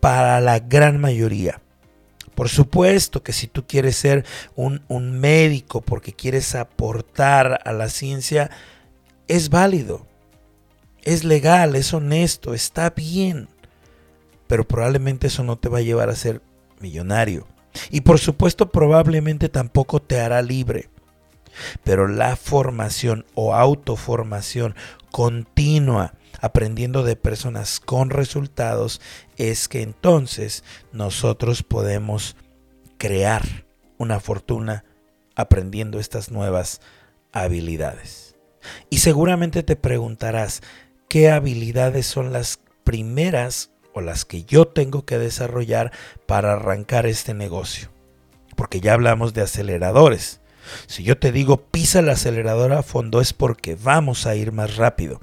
para 0.01 0.41
la 0.41 0.61
gran 0.61 1.01
mayoría. 1.01 1.61
Por 2.35 2.49
supuesto 2.49 3.23
que 3.23 3.33
si 3.33 3.49
tú 3.49 3.67
quieres 3.67 3.97
ser 3.97 4.25
un, 4.55 4.83
un, 4.89 5.19
médico 5.19 5.83
porque 5.83 6.15
quieres 6.15 6.55
aportar 6.55 7.61
a 7.65 7.73
la 7.73 7.91
ciencia, 7.91 8.51
es 9.29 9.51
válido, 9.51 10.07
es 11.03 11.25
legal, 11.25 11.77
es 11.77 11.93
honesto, 11.93 12.55
está 12.55 12.91
bien, 12.91 13.49
pero 14.47 14.67
probablemente 14.67 15.27
eso 15.27 15.43
no 15.45 15.59
te 15.59 15.69
va 15.69 15.79
a 15.79 15.83
llevar 15.83 16.09
a 16.09 16.17
ser 16.17 16.41
millonario. 16.81 17.47
Y 17.91 18.03
por 18.03 18.19
supuesto 18.19 18.71
probablemente 18.71 19.49
tampoco 19.49 20.01
te 20.01 20.21
hará 20.21 20.43
libre. 20.43 20.89
Pero 21.85 22.09
la 22.09 22.37
formación 22.37 23.27
o 23.35 23.55
autoformación 23.55 24.75
continua, 25.11 26.15
aprendiendo 26.41 27.03
de 27.03 27.17
personas 27.17 27.81
con 27.81 28.11
resultados, 28.11 29.01
es 29.37 29.69
que 29.69 29.83
entonces 29.83 30.65
nosotros 30.93 31.63
podemos 31.63 32.37
crear 32.99 33.67
una 33.99 34.21
fortuna 34.21 34.85
aprendiendo 35.35 35.99
estas 35.99 36.31
nuevas 36.31 36.81
habilidades. 37.33 38.37
Y 38.91 38.99
seguramente 38.99 39.63
te 39.63 39.77
preguntarás, 39.77 40.63
¿qué 41.09 41.31
habilidades 41.31 42.07
son 42.07 42.33
las 42.33 42.61
primeras 42.85 43.71
o 43.93 44.01
las 44.01 44.25
que 44.25 44.45
yo 44.45 44.67
tengo 44.67 45.05
que 45.05 45.19
desarrollar 45.19 45.93
para 46.27 46.55
arrancar 46.55 47.07
este 47.07 47.35
negocio. 47.35 47.89
Porque 48.57 48.81
ya 48.81 48.95
hablamos 48.95 49.35
de 49.35 49.43
aceleradores. 49.43 50.41
Si 50.87 51.03
yo 51.03 51.19
te 51.19 51.33
digo 51.33 51.63
pisa 51.65 52.01
el 52.01 52.09
acelerador 52.09 52.73
a 52.73 52.83
fondo 52.83 53.21
es 53.21 53.33
porque 53.33 53.77
vamos 53.77 54.27
a 54.27 54.35
ir 54.35 54.53
más 54.53 54.77
rápido. 54.77 55.21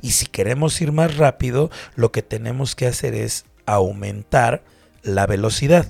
Y 0.00 0.12
si 0.12 0.26
queremos 0.26 0.80
ir 0.80 0.92
más 0.92 1.16
rápido, 1.16 1.70
lo 1.94 2.12
que 2.12 2.22
tenemos 2.22 2.74
que 2.74 2.86
hacer 2.86 3.14
es 3.14 3.44
aumentar 3.66 4.62
la 5.02 5.26
velocidad. 5.26 5.86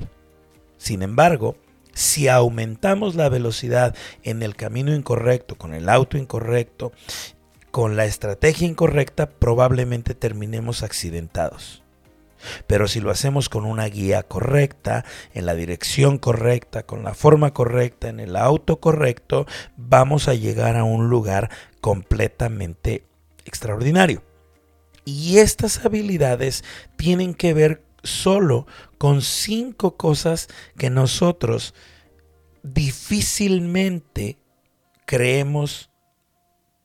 Sin 0.79 1.03
embargo, 1.03 1.57
si 1.93 2.29
aumentamos 2.29 3.15
la 3.15 3.29
velocidad 3.29 3.95
en 4.23 4.43
el 4.43 4.57
camino 4.57 4.95
incorrecto, 4.95 5.57
con 5.57 5.75
el 5.75 5.89
auto 5.89 6.17
incorrecto, 6.17 6.93
con 7.71 7.97
la 7.97 8.05
estrategia 8.05 8.67
incorrecta, 8.67 9.29
probablemente 9.31 10.15
terminemos 10.15 10.83
accidentados. 10.83 11.83
Pero 12.67 12.89
si 12.89 13.01
lo 13.01 13.11
hacemos 13.11 13.49
con 13.49 13.65
una 13.65 13.87
guía 13.87 14.23
correcta, 14.23 15.05
en 15.35 15.47
la 15.47 15.55
dirección 15.55 16.19
correcta, 16.19 16.85
con 16.85 17.03
la 17.03 17.15
forma 17.15 17.53
correcta, 17.53 18.09
en 18.09 18.21
el 18.21 18.37
auto 18.37 18.81
correcto, 18.81 19.47
vamos 19.77 20.29
a 20.29 20.35
llegar 20.35 20.77
a 20.77 20.85
un 20.85 21.09
lugar 21.09 21.51
completamente 21.81 23.07
extraordinario. 23.45 24.23
Y 25.05 25.39
estas 25.39 25.85
habilidades 25.85 26.65
tienen 26.97 27.35
que 27.35 27.55
ver 27.55 27.83
solo 28.03 28.67
con 28.99 29.23
cinco 29.23 29.97
cosas 29.97 30.49
que 30.77 30.91
nosotros 30.91 31.75
difícilmente 32.63 34.39
creemos 35.07 35.91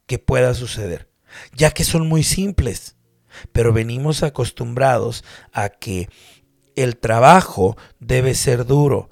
que 0.08 0.20
pueda 0.20 0.54
suceder, 0.54 1.10
ya 1.54 1.72
que 1.72 1.84
son 1.84 2.08
muy 2.08 2.24
simples 2.24 2.97
pero 3.52 3.74
venimos 3.74 4.24
acostumbrados 4.24 5.24
a 5.54 5.70
que 5.70 6.10
el 6.76 6.98
trabajo 6.98 7.76
debe 8.00 8.36
ser 8.36 8.66
duro. 8.66 9.10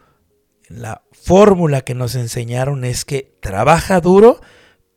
La 0.68 1.04
fórmula 1.12 1.82
que 1.82 1.96
nos 1.96 2.16
enseñaron 2.16 2.86
es 2.86 3.06
que 3.06 3.36
trabaja 3.42 4.02
duro 4.02 4.40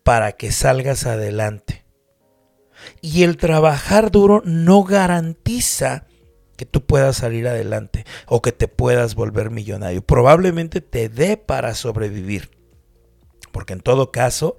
para 0.02 0.32
que 0.32 0.52
salgas 0.52 1.06
adelante. 1.06 1.84
Y 3.00 3.22
el 3.24 3.36
trabajar 3.36 4.10
duro 4.10 4.42
no 4.44 4.84
garantiza 4.84 6.06
que 6.56 6.66
tú 6.66 6.84
puedas 6.84 7.16
salir 7.16 7.46
adelante 7.46 8.04
o 8.26 8.42
que 8.42 8.52
te 8.52 8.68
puedas 8.68 9.14
volver 9.14 9.50
millonario. 9.50 10.02
Probablemente 10.02 10.80
te 10.80 11.08
dé 11.08 11.36
para 11.36 11.74
sobrevivir. 11.74 12.50
Porque 13.52 13.72
en 13.72 13.80
todo 13.80 14.10
caso, 14.10 14.56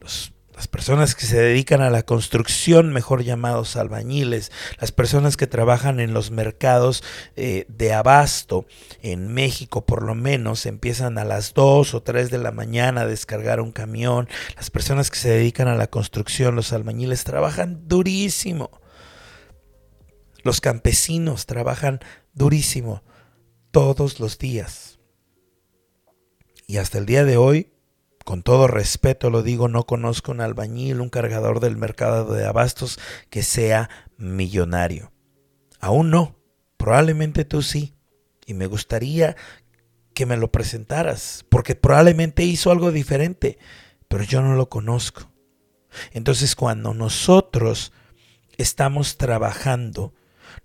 los 0.00 0.32
las 0.56 0.68
personas 0.68 1.14
que 1.14 1.26
se 1.26 1.38
dedican 1.38 1.82
a 1.82 1.90
la 1.90 2.02
construcción, 2.02 2.90
mejor 2.90 3.22
llamados 3.22 3.76
albañiles, 3.76 4.50
las 4.80 4.90
personas 4.90 5.36
que 5.36 5.46
trabajan 5.46 6.00
en 6.00 6.14
los 6.14 6.30
mercados 6.30 7.04
eh, 7.36 7.66
de 7.68 7.92
abasto, 7.92 8.66
en 9.02 9.28
México 9.28 9.84
por 9.84 10.02
lo 10.02 10.14
menos, 10.14 10.64
empiezan 10.64 11.18
a 11.18 11.26
las 11.26 11.52
2 11.52 11.92
o 11.92 12.02
3 12.02 12.30
de 12.30 12.38
la 12.38 12.52
mañana 12.52 13.02
a 13.02 13.06
descargar 13.06 13.60
un 13.60 13.70
camión, 13.70 14.28
las 14.56 14.70
personas 14.70 15.10
que 15.10 15.18
se 15.18 15.28
dedican 15.28 15.68
a 15.68 15.74
la 15.76 15.88
construcción, 15.88 16.56
los 16.56 16.72
albañiles, 16.72 17.24
trabajan 17.24 17.86
durísimo. 17.86 18.70
Los 20.42 20.62
campesinos 20.62 21.44
trabajan 21.44 22.00
durísimo 22.32 23.02
todos 23.72 24.20
los 24.20 24.38
días. 24.38 24.98
Y 26.66 26.78
hasta 26.78 26.96
el 26.96 27.04
día 27.04 27.24
de 27.24 27.36
hoy 27.36 27.75
con 28.26 28.42
todo 28.42 28.66
respeto 28.66 29.30
lo 29.30 29.44
digo, 29.44 29.68
no 29.68 29.84
conozco 29.84 30.32
un 30.32 30.40
albañil, 30.40 31.00
un 31.00 31.10
cargador 31.10 31.60
del 31.60 31.76
mercado 31.76 32.34
de 32.34 32.44
abastos 32.44 32.98
que 33.30 33.44
sea 33.44 33.88
millonario. 34.16 35.12
Aún 35.78 36.10
no, 36.10 36.34
probablemente 36.76 37.44
tú 37.44 37.62
sí. 37.62 37.94
Y 38.44 38.54
me 38.54 38.66
gustaría 38.66 39.36
que 40.12 40.26
me 40.26 40.36
lo 40.36 40.50
presentaras, 40.50 41.44
porque 41.48 41.76
probablemente 41.76 42.42
hizo 42.42 42.72
algo 42.72 42.90
diferente, 42.90 43.58
pero 44.08 44.24
yo 44.24 44.42
no 44.42 44.56
lo 44.56 44.68
conozco. 44.68 45.30
Entonces 46.10 46.56
cuando 46.56 46.94
nosotros 46.94 47.92
estamos 48.56 49.18
trabajando, 49.18 50.14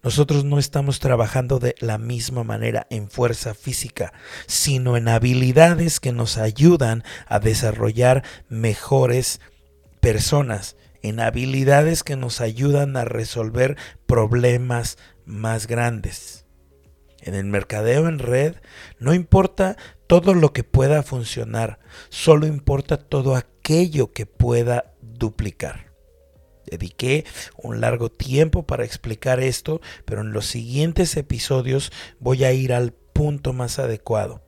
nosotros 0.03 0.43
no 0.45 0.57
estamos 0.57 0.99
trabajando 0.99 1.59
de 1.59 1.75
la 1.79 1.97
misma 1.97 2.43
manera 2.43 2.87
en 2.89 3.09
fuerza 3.09 3.53
física, 3.53 4.13
sino 4.47 4.97
en 4.97 5.07
habilidades 5.07 5.99
que 5.99 6.11
nos 6.11 6.37
ayudan 6.37 7.03
a 7.27 7.39
desarrollar 7.39 8.23
mejores 8.49 9.41
personas, 9.99 10.75
en 11.03 11.19
habilidades 11.19 12.03
que 12.03 12.15
nos 12.15 12.41
ayudan 12.41 12.97
a 12.97 13.05
resolver 13.05 13.77
problemas 14.07 14.97
más 15.25 15.67
grandes. 15.67 16.45
En 17.21 17.35
el 17.35 17.45
mercadeo 17.45 18.07
en 18.07 18.17
red 18.17 18.55
no 18.97 19.13
importa 19.13 19.77
todo 20.07 20.33
lo 20.33 20.51
que 20.51 20.63
pueda 20.63 21.03
funcionar, 21.03 21.79
solo 22.09 22.47
importa 22.47 22.97
todo 22.97 23.35
aquello 23.35 24.11
que 24.11 24.25
pueda 24.25 24.95
duplicar. 25.01 25.90
Dediqué 26.71 27.25
un 27.57 27.81
largo 27.81 28.09
tiempo 28.09 28.65
para 28.65 28.85
explicar 28.85 29.39
esto, 29.39 29.81
pero 30.05 30.21
en 30.21 30.31
los 30.31 30.47
siguientes 30.47 31.15
episodios 31.17 31.91
voy 32.19 32.45
a 32.45 32.53
ir 32.53 32.73
al 32.73 32.93
punto 32.93 33.53
más 33.53 33.77
adecuado. 33.77 34.41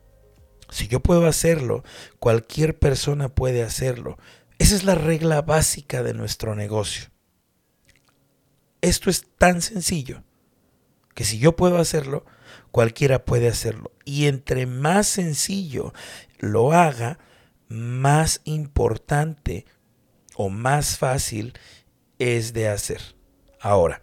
Si 0.69 0.87
yo 0.87 1.01
puedo 1.01 1.27
hacerlo, 1.27 1.83
cualquier 2.19 2.79
persona 2.79 3.29
puede 3.29 3.61
hacerlo. 3.61 4.17
Esa 4.57 4.75
es 4.75 4.83
la 4.83 4.95
regla 4.95 5.41
básica 5.41 6.01
de 6.01 6.13
nuestro 6.13 6.55
negocio. 6.55 7.09
Esto 8.81 9.09
es 9.09 9.25
tan 9.37 9.61
sencillo 9.61 10.23
que 11.13 11.25
si 11.25 11.37
yo 11.37 11.55
puedo 11.55 11.77
hacerlo, 11.77 12.25
cualquiera 12.71 13.23
puede 13.25 13.49
hacerlo. 13.49 13.91
Y 14.05 14.25
entre 14.25 14.65
más 14.65 15.07
sencillo 15.07 15.93
lo 16.39 16.73
haga, 16.73 17.19
más 17.67 18.41
importante 18.45 19.65
o 20.35 20.49
más 20.49 20.97
fácil 20.97 21.53
es 22.23 22.53
de 22.53 22.69
hacer. 22.69 23.01
Ahora, 23.59 24.01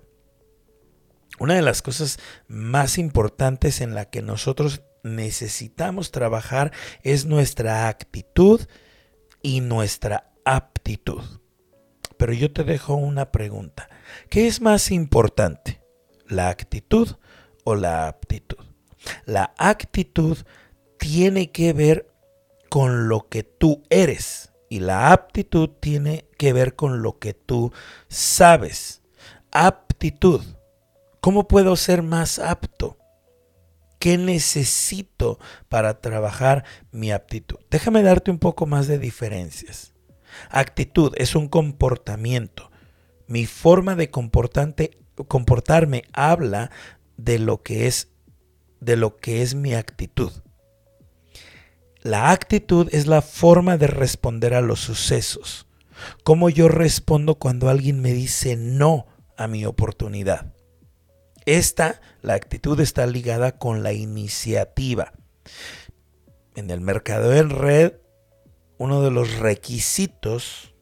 una 1.39 1.55
de 1.55 1.63
las 1.63 1.83
cosas 1.83 2.19
más 2.49 2.99
importantes 2.99 3.81
en 3.81 3.95
la 3.95 4.05
que 4.05 4.23
nosotros 4.23 4.83
necesitamos 5.03 6.11
trabajar 6.11 6.73
es 7.03 7.25
nuestra 7.25 7.89
actitud 7.89 8.61
y 9.43 9.61
nuestra 9.61 10.33
aptitud. 10.45 11.23
Pero 12.19 12.35
yo 12.35 12.53
te 12.53 12.65
dejo 12.65 12.95
una 12.95 13.33
pregunta. 13.33 13.89
¿Qué 14.29 14.47
es 14.47 14.61
más 14.61 14.91
importante? 14.91 15.81
¿La 16.27 16.51
actitud 16.51 17.17
o 17.65 17.75
la 17.75 18.07
aptitud? 18.07 18.59
La 19.25 19.55
actitud 19.57 20.37
tiene 20.99 21.51
que 21.51 21.73
ver 21.73 22.13
con 22.69 23.09
lo 23.09 23.29
que 23.29 23.43
tú 23.43 23.83
eres 23.89 24.50
y 24.71 24.79
la 24.79 25.13
aptitud 25.13 25.69
tiene 25.81 26.27
que 26.39 26.55
ver 26.55 26.77
con 26.77 27.03
lo 27.03 27.19
que 27.19 27.35
tú 27.35 27.73
sabes. 28.09 29.03
Aptitud. 29.51 30.43
¿Cómo 31.21 31.49
puedo 31.49 31.77
ser 31.77 32.03
más 32.03 32.39
apto? 32.39 32.97
¿Qué 33.99 34.17
necesito 34.17 35.39
para 35.69 36.01
trabajar 36.01 36.65
mi 36.93 37.11
aptitud? 37.11 37.59
Déjame 37.69 38.03
darte 38.03 38.31
un 38.31 38.39
poco 38.39 38.65
más 38.65 38.87
de 38.87 38.99
diferencias. 38.99 39.93
Actitud 40.49 41.13
es 41.17 41.35
un 41.35 41.49
comportamiento. 41.49 42.71
Mi 43.27 43.47
forma 43.47 43.97
de 43.97 44.09
comportarme 44.09 46.05
habla 46.13 46.71
de 47.17 47.39
lo 47.41 47.63
que 47.63 47.87
es 47.89 48.09
de 48.81 48.97
lo 48.97 49.17
que 49.17 49.43
es 49.43 49.55
mi 49.55 49.75
actitud. 49.75 50.33
La 52.03 52.31
actitud 52.31 52.89
es 52.93 53.07
la 53.07 53.21
forma 53.21 53.77
de 53.77 53.87
responder 53.87 54.55
a 54.55 54.63
los 54.63 54.81
sucesos. 54.81 55.67
Cómo 56.25 56.49
yo 56.49 56.69
respondo 56.69 57.35
cuando 57.35 57.69
alguien 57.69 58.01
me 58.01 58.15
dice 58.15 58.57
no 58.57 59.07
a 59.37 59.47
mi 59.47 59.67
oportunidad. 59.67 60.55
Esta, 61.45 62.01
la 62.23 62.35
actitud 62.35 62.81
está 62.81 63.07
ligada 63.07 63.59
con 63.59 63.83
la 63.83 63.93
iniciativa. 63.93 65.13
En 66.55 66.71
el 66.71 66.81
mercado 66.81 67.35
en 67.35 67.51
red, 67.51 67.95
uno 68.79 69.03
de 69.03 69.11
los 69.11 69.39
requisitos, 69.39 70.75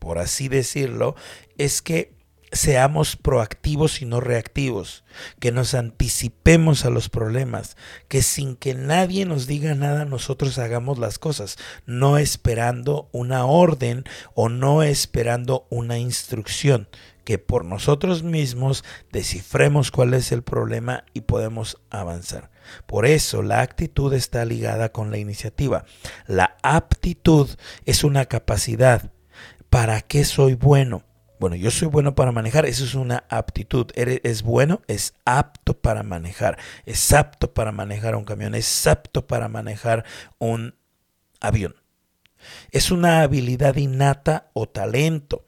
por 0.00 0.18
así 0.18 0.48
decirlo, 0.48 1.14
es 1.56 1.82
que 1.82 2.13
seamos 2.54 3.16
proactivos 3.16 4.00
y 4.00 4.06
no 4.06 4.20
reactivos, 4.20 5.04
que 5.40 5.52
nos 5.52 5.74
anticipemos 5.74 6.84
a 6.84 6.90
los 6.90 7.08
problemas, 7.08 7.76
que 8.08 8.22
sin 8.22 8.56
que 8.56 8.74
nadie 8.74 9.26
nos 9.26 9.46
diga 9.46 9.74
nada 9.74 10.04
nosotros 10.04 10.58
hagamos 10.58 10.98
las 10.98 11.18
cosas, 11.18 11.56
no 11.84 12.16
esperando 12.16 13.08
una 13.12 13.44
orden 13.44 14.04
o 14.34 14.48
no 14.48 14.82
esperando 14.82 15.66
una 15.68 15.98
instrucción, 15.98 16.88
que 17.24 17.38
por 17.38 17.64
nosotros 17.64 18.22
mismos 18.22 18.84
descifremos 19.10 19.90
cuál 19.90 20.14
es 20.14 20.30
el 20.30 20.42
problema 20.42 21.04
y 21.12 21.22
podemos 21.22 21.78
avanzar. 21.90 22.50
Por 22.86 23.06
eso 23.06 23.42
la 23.42 23.60
actitud 23.62 24.12
está 24.12 24.44
ligada 24.44 24.90
con 24.90 25.10
la 25.10 25.18
iniciativa. 25.18 25.84
La 26.26 26.56
aptitud 26.62 27.48
es 27.84 28.04
una 28.04 28.26
capacidad. 28.26 29.10
¿Para 29.70 30.00
qué 30.02 30.24
soy 30.24 30.54
bueno? 30.54 31.02
Bueno, 31.38 31.56
yo 31.56 31.70
soy 31.70 31.88
bueno 31.88 32.14
para 32.14 32.32
manejar, 32.32 32.64
eso 32.64 32.84
es 32.84 32.94
una 32.94 33.24
aptitud. 33.28 33.90
Es 33.94 34.42
bueno, 34.42 34.82
es 34.86 35.14
apto 35.24 35.74
para 35.80 36.02
manejar, 36.02 36.58
es 36.86 37.12
apto 37.12 37.52
para 37.52 37.72
manejar 37.72 38.14
un 38.14 38.24
camión, 38.24 38.54
es 38.54 38.86
apto 38.86 39.26
para 39.26 39.48
manejar 39.48 40.04
un 40.38 40.74
avión. 41.40 41.74
Es 42.70 42.90
una 42.90 43.22
habilidad 43.22 43.76
innata 43.76 44.50
o 44.52 44.68
talento. 44.68 45.44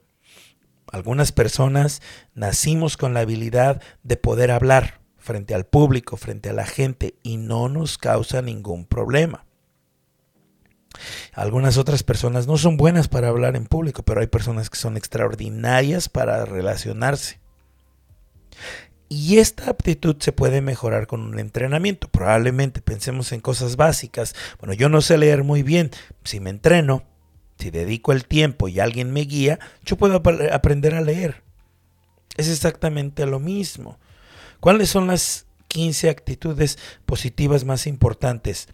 Algunas 0.91 1.33
personas 1.33 2.03
nacimos 2.35 2.97
con 2.97 3.15
la 3.15 3.21
habilidad 3.21 3.83
de 4.03 4.17
poder 4.17 4.51
hablar 4.51 5.01
frente 5.19 5.55
al 5.55 5.67
público, 5.67 6.17
frente 6.17 6.51
a 6.51 6.53
la 6.53 6.67
gente, 6.67 7.17
y 7.23 7.37
no 7.37 7.69
nos 7.69 7.99
causa 7.99 8.43
ningún 8.43 8.87
problema. 8.87 9.46
Algunas 11.33 11.77
otras 11.79 12.03
personas 12.03 12.47
no 12.47 12.57
son 12.57 12.77
buenas 12.77 13.09
para 13.09 13.29
hablar 13.29 13.57
en 13.57 13.67
público, 13.67 14.03
pero 14.03 14.21
hay 14.21 14.27
personas 14.27 14.71
que 14.71 14.79
son 14.79 14.97
extraordinarias 14.97 16.09
para 16.09 16.45
relacionarse. 16.45 17.41
Y 19.09 19.39
esta 19.39 19.71
aptitud 19.71 20.17
se 20.19 20.33
puede 20.33 20.61
mejorar 20.61 21.07
con 21.07 21.21
un 21.21 21.39
entrenamiento. 21.39 22.09
Probablemente 22.09 22.81
pensemos 22.81 23.31
en 23.33 23.41
cosas 23.41 23.77
básicas. 23.77 24.35
Bueno, 24.59 24.75
yo 24.75 24.89
no 24.89 25.01
sé 25.01 25.17
leer 25.17 25.45
muy 25.45 25.63
bien. 25.63 25.91
Si 26.25 26.41
me 26.41 26.51
entreno, 26.51 27.05
si 27.59 27.71
dedico 27.71 28.13
el 28.13 28.27
tiempo 28.27 28.69
y 28.69 28.81
alguien 28.81 29.13
me 29.13 29.21
guía, 29.21 29.61
yo 29.85 29.97
puedo 29.97 30.23
aprender 30.53 30.95
a 30.95 31.01
leer. 31.01 31.45
Es 32.37 32.49
exactamente 32.49 33.25
lo 33.27 33.39
mismo. 33.39 33.99
¿Cuáles 34.59 34.91
son 34.91 35.07
las 35.07 35.47
15 35.69 36.11
actitudes 36.11 36.79
positivas 37.07 37.65
más 37.65 37.87
importantes? 37.87 38.69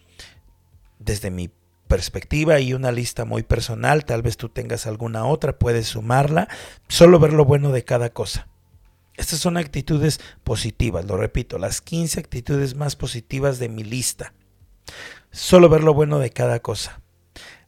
Desde 0.99 1.31
mi 1.31 1.51
perspectiva 1.93 2.59
y 2.59 2.73
una 2.73 2.91
lista 2.91 3.27
muy 3.27 3.43
personal, 3.43 4.07
tal 4.07 4.23
vez 4.23 4.39
tú 4.39 4.49
tengas 4.49 4.87
alguna 4.87 5.27
otra, 5.27 5.59
puedes 5.59 5.89
sumarla, 5.89 6.49
solo 6.89 7.19
ver 7.19 7.35
lo 7.35 7.45
bueno 7.45 7.71
de 7.71 7.85
cada 7.85 8.09
cosa. 8.09 8.49
Estas 9.15 9.41
son 9.41 9.59
actitudes 9.59 10.19
positivas, 10.43 11.05
lo 11.05 11.19
repito, 11.19 11.59
las 11.59 11.83
15 11.83 12.19
actitudes 12.19 12.77
más 12.77 12.97
positivas 12.97 13.59
de 13.59 13.69
mi 13.69 13.85
lista. 13.85 14.33
Solo 15.33 15.69
ver 15.69 15.85
lo 15.85 15.93
bueno 15.93 16.19
de 16.19 16.31
cada 16.31 16.61
cosa. 16.61 17.03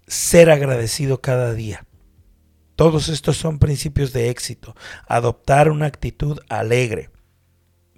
Ser 0.07 0.51
agradecido 0.51 1.21
cada 1.21 1.53
día. 1.53 1.85
Todos 2.77 3.11
estos 3.11 3.37
son 3.37 3.59
principios 3.59 4.15
de 4.15 4.31
éxito. 4.31 4.75
Adoptar 5.07 5.71
una 5.71 5.85
actitud 5.85 6.41
alegre. 6.49 7.11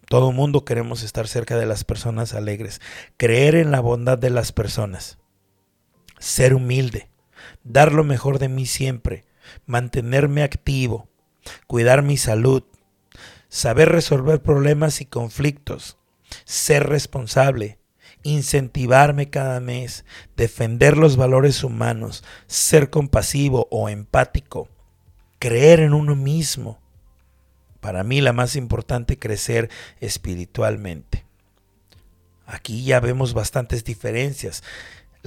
Todo 0.08 0.32
mundo 0.32 0.64
queremos 0.64 1.04
estar 1.04 1.28
cerca 1.28 1.56
de 1.56 1.66
las 1.66 1.84
personas 1.84 2.34
alegres. 2.34 2.80
Creer 3.16 3.54
en 3.54 3.70
la 3.70 3.78
bondad 3.78 4.18
de 4.18 4.30
las 4.30 4.50
personas 4.50 5.18
ser 6.18 6.54
humilde, 6.54 7.08
dar 7.64 7.92
lo 7.92 8.04
mejor 8.04 8.38
de 8.38 8.48
mí 8.48 8.66
siempre, 8.66 9.24
mantenerme 9.66 10.42
activo, 10.42 11.08
cuidar 11.66 12.02
mi 12.02 12.16
salud, 12.16 12.64
saber 13.48 13.90
resolver 13.90 14.42
problemas 14.42 15.00
y 15.00 15.06
conflictos, 15.06 15.98
ser 16.44 16.88
responsable, 16.88 17.78
incentivarme 18.22 19.30
cada 19.30 19.60
mes, 19.60 20.04
defender 20.36 20.96
los 20.96 21.16
valores 21.16 21.62
humanos, 21.62 22.24
ser 22.46 22.90
compasivo 22.90 23.68
o 23.70 23.88
empático, 23.88 24.68
creer 25.38 25.80
en 25.80 25.94
uno 25.94 26.16
mismo. 26.16 26.80
Para 27.80 28.02
mí 28.02 28.20
la 28.20 28.32
más 28.32 28.56
importante, 28.56 29.18
crecer 29.18 29.70
espiritualmente. 30.00 31.24
Aquí 32.46 32.84
ya 32.84 33.00
vemos 33.00 33.34
bastantes 33.34 33.84
diferencias 33.84 34.62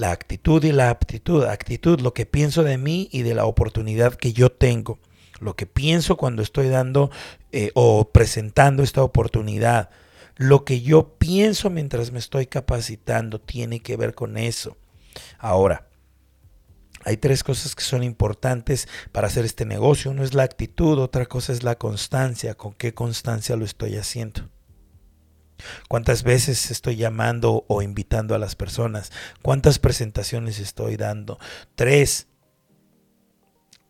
la 0.00 0.12
actitud 0.12 0.64
y 0.64 0.72
la 0.72 0.88
aptitud. 0.88 1.44
Actitud, 1.44 2.00
lo 2.00 2.14
que 2.14 2.24
pienso 2.24 2.64
de 2.64 2.78
mí 2.78 3.10
y 3.12 3.20
de 3.20 3.34
la 3.34 3.44
oportunidad 3.44 4.14
que 4.14 4.32
yo 4.32 4.50
tengo. 4.50 4.98
Lo 5.40 5.56
que 5.56 5.66
pienso 5.66 6.16
cuando 6.16 6.42
estoy 6.42 6.68
dando 6.68 7.10
eh, 7.52 7.70
o 7.74 8.10
presentando 8.10 8.82
esta 8.82 9.02
oportunidad. 9.02 9.90
Lo 10.36 10.64
que 10.64 10.80
yo 10.80 11.18
pienso 11.18 11.68
mientras 11.68 12.12
me 12.12 12.18
estoy 12.18 12.46
capacitando 12.46 13.42
tiene 13.42 13.80
que 13.80 13.98
ver 13.98 14.14
con 14.14 14.38
eso. 14.38 14.78
Ahora, 15.38 15.86
hay 17.04 17.18
tres 17.18 17.44
cosas 17.44 17.74
que 17.74 17.84
son 17.84 18.02
importantes 18.02 18.88
para 19.12 19.26
hacer 19.26 19.44
este 19.44 19.66
negocio. 19.66 20.12
Uno 20.12 20.24
es 20.24 20.32
la 20.32 20.44
actitud, 20.44 20.98
otra 20.98 21.26
cosa 21.26 21.52
es 21.52 21.62
la 21.62 21.74
constancia. 21.74 22.54
¿Con 22.54 22.72
qué 22.72 22.94
constancia 22.94 23.54
lo 23.54 23.66
estoy 23.66 23.96
haciendo? 23.96 24.48
¿Cuántas 25.88 26.22
veces 26.22 26.70
estoy 26.70 26.96
llamando 26.96 27.64
o 27.68 27.82
invitando 27.82 28.34
a 28.34 28.38
las 28.38 28.56
personas? 28.56 29.12
¿Cuántas 29.42 29.78
presentaciones 29.78 30.58
estoy 30.58 30.96
dando? 30.96 31.38
Tres, 31.74 32.28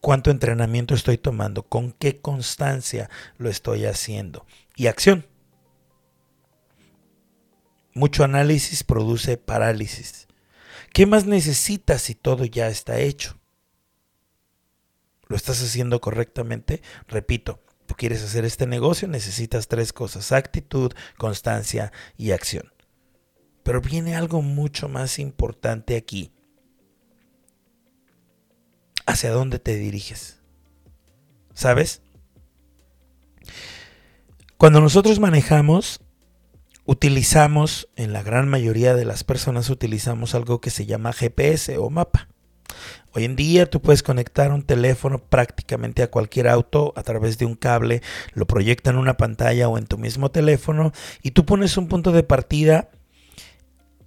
¿cuánto 0.01 0.31
entrenamiento 0.31 0.95
estoy 0.95 1.19
tomando? 1.19 1.63
¿Con 1.63 1.93
qué 1.93 2.21
constancia 2.21 3.11
lo 3.39 3.49
estoy 3.49 3.87
haciendo? 3.87 4.47
Y 4.77 4.87
acción. 4.87 5.27
Mucho 7.93 8.25
análisis 8.25 8.85
produce 8.85 9.37
parálisis. 9.37 10.29
¿Qué 10.93 11.07
más 11.07 11.27
necesitas 11.27 12.03
si 12.03 12.15
todo 12.15 12.45
ya 12.45 12.69
está 12.69 12.99
hecho? 12.99 13.39
¿Lo 15.29 15.37
estás 15.37 15.63
haciendo 15.63 16.01
correctamente? 16.01 16.83
Repito, 17.07 17.63
quieres 17.95 18.23
hacer 18.23 18.45
este 18.45 18.67
negocio, 18.67 19.09
necesitas 19.09 19.69
tres 19.69 19.93
cosas, 19.93 20.33
actitud, 20.33 20.93
constancia 21.17 21.93
y 22.17 22.33
acción. 22.33 22.73
Pero 23.63 23.81
viene 23.81 24.17
algo 24.17 24.43
mucho 24.43 24.89
más 24.89 25.19
importante 25.19 25.97
aquí. 25.97 26.33
¿Hacia 29.07 29.31
dónde 29.31 29.59
te 29.59 29.77
diriges? 29.77 30.41
¿Sabes? 31.55 32.03
Cuando 34.57 34.81
nosotros 34.81 35.19
manejamos, 35.19 36.01
utilizamos, 36.85 37.89
en 37.97 38.13
la 38.13 38.23
gran 38.23 38.49
mayoría 38.49 38.95
de 38.95 39.05
las 39.05 39.25
personas 39.25 39.71
utilizamos 39.71 40.35
algo 40.35 40.61
que 40.61 40.71
se 40.71 40.87
llama 40.87 41.13
GPS 41.13 41.79
o 41.79 41.91
mapa. 41.91 42.29
Hoy 43.13 43.25
en 43.25 43.35
día 43.35 43.69
tú 43.69 43.83
puedes 43.83 44.05
conectar 44.05 44.53
un 44.53 44.63
teléfono 44.63 45.19
prácticamente 45.19 46.03
a 46.03 46.11
cualquier 46.11 46.47
auto 46.47 46.93
a 46.95 47.03
través 47.03 47.39
de 47.39 47.45
un 47.45 47.57
cable, 47.57 48.03
lo 48.35 48.47
proyecta 48.47 48.91
en 48.91 48.99
una 48.99 49.17
pantalla 49.17 49.69
o 49.69 49.79
en 49.79 49.87
tu 49.87 49.99
mismo 49.99 50.31
teléfono 50.31 50.93
y 51.21 51.33
tú 51.33 51.45
pones 51.45 51.77
un 51.77 51.89
punto 51.89 52.13
de 52.13 52.23
partida 52.23 52.89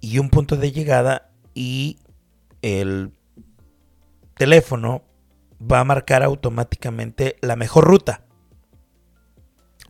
y 0.00 0.18
un 0.18 0.30
punto 0.30 0.56
de 0.56 0.72
llegada 0.72 1.30
y 1.52 1.98
el 2.62 3.12
teléfono 4.36 5.04
va 5.60 5.80
a 5.80 5.84
marcar 5.84 6.22
automáticamente 6.22 7.36
la 7.42 7.56
mejor 7.56 7.84
ruta. 7.84 8.24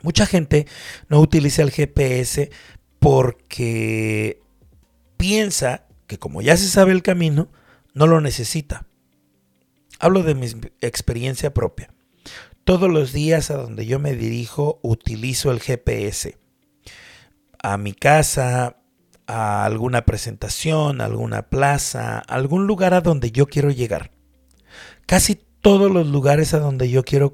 Mucha 0.02 0.26
gente 0.26 0.66
no 1.08 1.20
utiliza 1.20 1.62
el 1.62 1.70
GPS 1.70 2.50
porque 2.98 4.40
piensa 5.16 5.86
que 6.08 6.18
como 6.18 6.42
ya 6.42 6.56
se 6.56 6.68
sabe 6.68 6.92
el 6.92 7.02
camino, 7.02 7.48
no 7.94 8.08
lo 8.08 8.20
necesita. 8.20 8.86
Hablo 9.98 10.22
de 10.22 10.34
mi 10.34 10.48
experiencia 10.80 11.54
propia. 11.54 11.92
Todos 12.64 12.90
los 12.90 13.12
días 13.12 13.50
a 13.50 13.56
donde 13.56 13.86
yo 13.86 13.98
me 13.98 14.14
dirijo 14.14 14.80
utilizo 14.82 15.50
el 15.50 15.60
GPS. 15.60 16.38
A 17.62 17.76
mi 17.76 17.92
casa, 17.92 18.76
a 19.26 19.64
alguna 19.64 20.04
presentación, 20.04 21.00
a 21.00 21.04
alguna 21.04 21.48
plaza, 21.48 22.18
a 22.18 22.20
algún 22.20 22.66
lugar 22.66 22.94
a 22.94 23.00
donde 23.00 23.30
yo 23.30 23.46
quiero 23.46 23.70
llegar. 23.70 24.10
Casi 25.06 25.38
todos 25.60 25.90
los 25.90 26.06
lugares 26.06 26.52
a 26.52 26.58
donde 26.58 26.90
yo 26.90 27.04
quiero 27.04 27.32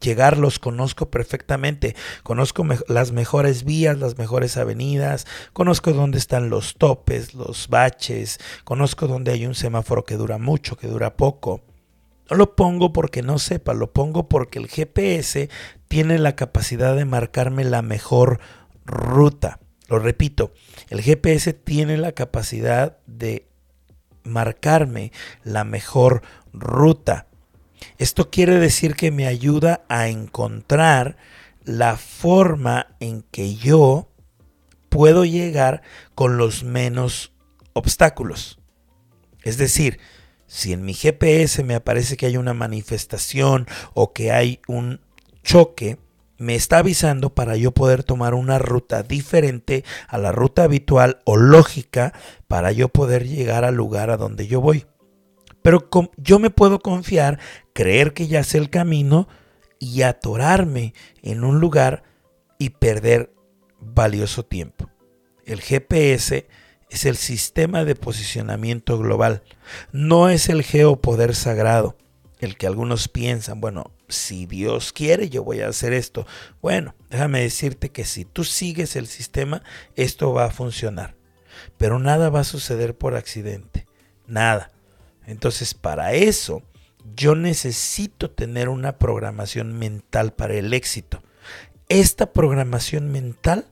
llegar 0.00 0.36
los 0.36 0.58
conozco 0.58 1.10
perfectamente. 1.10 1.94
Conozco 2.24 2.66
las 2.88 3.12
mejores 3.12 3.62
vías, 3.62 3.98
las 3.98 4.18
mejores 4.18 4.56
avenidas, 4.56 5.26
conozco 5.52 5.92
dónde 5.92 6.18
están 6.18 6.50
los 6.50 6.74
topes, 6.74 7.34
los 7.34 7.68
baches, 7.68 8.40
conozco 8.64 9.06
dónde 9.06 9.32
hay 9.32 9.46
un 9.46 9.54
semáforo 9.54 10.04
que 10.04 10.16
dura 10.16 10.38
mucho, 10.38 10.76
que 10.76 10.88
dura 10.88 11.16
poco. 11.16 11.67
No 12.30 12.36
lo 12.36 12.54
pongo 12.56 12.92
porque 12.92 13.22
no 13.22 13.38
sepa, 13.38 13.74
lo 13.74 13.92
pongo 13.92 14.28
porque 14.28 14.58
el 14.58 14.68
GPS 14.68 15.48
tiene 15.88 16.18
la 16.18 16.36
capacidad 16.36 16.94
de 16.94 17.04
marcarme 17.04 17.64
la 17.64 17.82
mejor 17.82 18.40
ruta. 18.84 19.60
Lo 19.88 19.98
repito, 19.98 20.52
el 20.90 21.00
GPS 21.00 21.54
tiene 21.54 21.96
la 21.96 22.12
capacidad 22.12 22.98
de 23.06 23.48
marcarme 24.24 25.12
la 25.42 25.64
mejor 25.64 26.22
ruta. 26.52 27.26
Esto 27.96 28.30
quiere 28.30 28.58
decir 28.58 28.94
que 28.94 29.10
me 29.10 29.26
ayuda 29.26 29.84
a 29.88 30.08
encontrar 30.08 31.16
la 31.64 31.96
forma 31.96 32.88
en 33.00 33.22
que 33.22 33.54
yo 33.54 34.10
puedo 34.88 35.24
llegar 35.24 35.82
con 36.14 36.36
los 36.36 36.64
menos 36.64 37.32
obstáculos. 37.72 38.58
Es 39.42 39.56
decir, 39.56 39.98
si 40.48 40.72
en 40.72 40.84
mi 40.84 40.94
GPS 40.94 41.62
me 41.62 41.74
aparece 41.74 42.16
que 42.16 42.26
hay 42.26 42.38
una 42.38 42.54
manifestación 42.54 43.66
o 43.92 44.12
que 44.12 44.32
hay 44.32 44.60
un 44.66 45.00
choque, 45.44 45.98
me 46.38 46.54
está 46.54 46.78
avisando 46.78 47.34
para 47.34 47.56
yo 47.56 47.72
poder 47.72 48.02
tomar 48.02 48.32
una 48.32 48.58
ruta 48.58 49.02
diferente 49.02 49.84
a 50.08 50.16
la 50.16 50.32
ruta 50.32 50.64
habitual 50.64 51.20
o 51.24 51.36
lógica 51.36 52.14
para 52.46 52.72
yo 52.72 52.88
poder 52.88 53.28
llegar 53.28 53.64
al 53.64 53.74
lugar 53.74 54.08
a 54.10 54.16
donde 54.16 54.46
yo 54.46 54.60
voy. 54.60 54.86
Pero 55.62 55.88
yo 56.16 56.38
me 56.38 56.50
puedo 56.50 56.78
confiar, 56.78 57.38
creer 57.74 58.14
que 58.14 58.26
ya 58.26 58.42
sé 58.42 58.56
el 58.56 58.70
camino 58.70 59.28
y 59.78 60.02
atorarme 60.02 60.94
en 61.22 61.44
un 61.44 61.60
lugar 61.60 62.04
y 62.58 62.70
perder 62.70 63.34
valioso 63.80 64.46
tiempo. 64.46 64.88
El 65.44 65.60
GPS 65.60 66.48
es 66.90 67.04
el 67.04 67.16
sistema 67.16 67.84
de 67.84 67.94
posicionamiento 67.94 68.98
global, 68.98 69.42
no 69.92 70.28
es 70.28 70.48
el 70.48 70.62
geopoder 70.62 71.34
sagrado, 71.34 71.96
el 72.38 72.56
que 72.56 72.66
algunos 72.66 73.08
piensan, 73.08 73.60
bueno, 73.60 73.92
si 74.08 74.46
Dios 74.46 74.92
quiere, 74.92 75.28
yo 75.28 75.44
voy 75.44 75.60
a 75.60 75.68
hacer 75.68 75.92
esto. 75.92 76.26
Bueno, 76.62 76.94
déjame 77.10 77.40
decirte 77.40 77.90
que 77.90 78.04
si 78.04 78.24
tú 78.24 78.44
sigues 78.44 78.96
el 78.96 79.06
sistema, 79.06 79.62
esto 79.96 80.32
va 80.32 80.46
a 80.46 80.50
funcionar. 80.50 81.14
Pero 81.76 81.98
nada 81.98 82.30
va 82.30 82.40
a 82.40 82.44
suceder 82.44 82.96
por 82.96 83.14
accidente. 83.16 83.86
Nada. 84.26 84.70
Entonces, 85.26 85.74
para 85.74 86.14
eso, 86.14 86.62
yo 87.14 87.34
necesito 87.34 88.30
tener 88.30 88.68
una 88.68 88.98
programación 88.98 89.78
mental 89.78 90.32
para 90.32 90.54
el 90.54 90.72
éxito. 90.72 91.22
Esta 91.88 92.32
programación 92.32 93.10
mental 93.10 93.66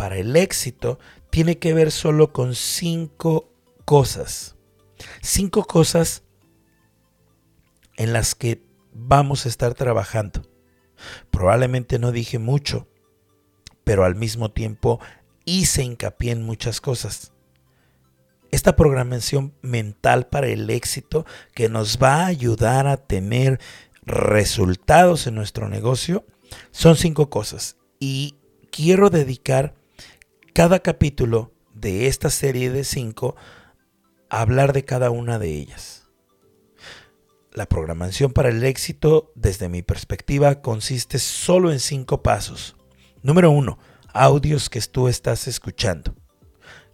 para 0.00 0.16
el 0.16 0.34
éxito 0.34 0.98
tiene 1.28 1.58
que 1.58 1.74
ver 1.74 1.90
solo 1.90 2.32
con 2.32 2.54
cinco 2.54 3.52
cosas. 3.84 4.56
Cinco 5.20 5.64
cosas 5.64 6.22
en 7.98 8.14
las 8.14 8.34
que 8.34 8.62
vamos 8.94 9.44
a 9.44 9.50
estar 9.50 9.74
trabajando. 9.74 10.40
Probablemente 11.30 11.98
no 11.98 12.12
dije 12.12 12.38
mucho, 12.38 12.88
pero 13.84 14.06
al 14.06 14.14
mismo 14.14 14.50
tiempo 14.50 15.00
hice 15.44 15.82
hincapié 15.82 16.32
en 16.32 16.44
muchas 16.44 16.80
cosas 16.80 17.34
esta 18.50 18.74
programación 18.76 19.52
mental 19.60 20.28
para 20.28 20.46
el 20.48 20.70
éxito 20.70 21.26
que 21.52 21.68
nos 21.68 21.98
va 21.98 22.22
a 22.22 22.26
ayudar 22.26 22.86
a 22.86 22.96
tener 22.96 23.60
resultados 24.06 25.26
en 25.26 25.34
nuestro 25.34 25.68
negocio 25.68 26.24
son 26.70 26.96
cinco 26.96 27.28
cosas. 27.28 27.76
Y 27.98 28.36
quiero 28.72 29.10
dedicar 29.10 29.74
cada 30.52 30.80
capítulo 30.80 31.52
de 31.74 32.06
esta 32.08 32.28
serie 32.28 32.70
de 32.70 32.84
cinco 32.84 33.36
hablar 34.28 34.72
de 34.72 34.84
cada 34.84 35.10
una 35.10 35.38
de 35.38 35.50
ellas. 35.50 36.08
La 37.52 37.66
programación 37.66 38.32
para 38.32 38.48
el 38.48 38.62
éxito, 38.64 39.32
desde 39.34 39.68
mi 39.68 39.82
perspectiva, 39.82 40.60
consiste 40.60 41.18
solo 41.18 41.72
en 41.72 41.80
cinco 41.80 42.22
pasos. 42.22 42.76
Número 43.22 43.50
uno, 43.50 43.78
audios 44.12 44.70
que 44.70 44.80
tú 44.80 45.08
estás 45.08 45.48
escuchando. 45.48 46.14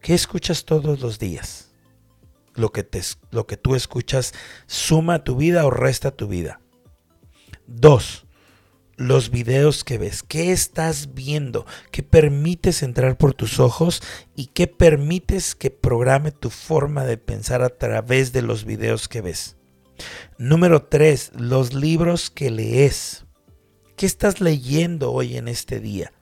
¿Qué 0.00 0.14
escuchas 0.14 0.64
todos 0.64 1.00
los 1.00 1.18
días? 1.18 1.74
Lo 2.54 2.72
que, 2.72 2.84
te, 2.84 3.02
lo 3.30 3.46
que 3.46 3.56
tú 3.56 3.74
escuchas 3.74 4.32
suma 4.66 5.24
tu 5.24 5.36
vida 5.36 5.66
o 5.66 5.70
resta 5.70 6.10
tu 6.10 6.26
vida. 6.26 6.60
Dos, 7.66 8.25
los 8.96 9.30
videos 9.30 9.84
que 9.84 9.98
ves. 9.98 10.22
¿Qué 10.22 10.52
estás 10.52 11.14
viendo? 11.14 11.66
¿Qué 11.90 12.02
permites 12.02 12.82
entrar 12.82 13.16
por 13.16 13.34
tus 13.34 13.60
ojos? 13.60 14.02
¿Y 14.34 14.46
qué 14.46 14.66
permites 14.66 15.54
que 15.54 15.70
programe 15.70 16.32
tu 16.32 16.50
forma 16.50 17.04
de 17.04 17.18
pensar 17.18 17.62
a 17.62 17.70
través 17.70 18.32
de 18.32 18.42
los 18.42 18.64
videos 18.64 19.08
que 19.08 19.20
ves? 19.20 19.56
Número 20.38 20.82
tres, 20.82 21.32
los 21.34 21.74
libros 21.74 22.30
que 22.30 22.50
lees. 22.50 23.24
¿Qué 23.96 24.06
estás 24.06 24.40
leyendo 24.40 25.12
hoy 25.12 25.36
en 25.36 25.48
este 25.48 25.80
día? 25.80 26.12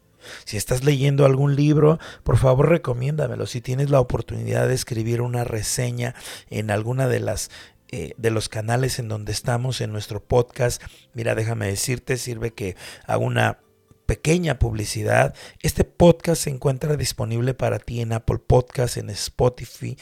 Si 0.44 0.56
estás 0.56 0.84
leyendo 0.84 1.26
algún 1.26 1.54
libro, 1.54 1.98
por 2.22 2.38
favor 2.38 2.68
recomiéndamelo. 2.68 3.46
Si 3.46 3.60
tienes 3.60 3.90
la 3.90 4.00
oportunidad 4.00 4.68
de 4.68 4.74
escribir 4.74 5.20
una 5.20 5.44
reseña 5.44 6.14
en 6.48 6.70
alguna 6.70 7.08
de 7.08 7.20
las 7.20 7.50
eh, 7.94 8.12
de 8.16 8.32
los 8.32 8.48
canales 8.48 8.98
en 8.98 9.06
donde 9.06 9.30
estamos 9.30 9.80
en 9.80 9.92
nuestro 9.92 10.20
podcast, 10.20 10.82
mira, 11.12 11.36
déjame 11.36 11.68
decirte, 11.68 12.16
sirve 12.16 12.52
que 12.52 12.74
hago 13.06 13.24
una 13.24 13.60
pequeña 14.04 14.58
publicidad. 14.58 15.32
Este 15.62 15.84
podcast 15.84 16.42
se 16.42 16.50
encuentra 16.50 16.96
disponible 16.96 17.54
para 17.54 17.78
ti 17.78 18.00
en 18.00 18.12
Apple 18.12 18.38
Podcast, 18.38 18.96
en 18.96 19.10
Spotify, 19.10 19.96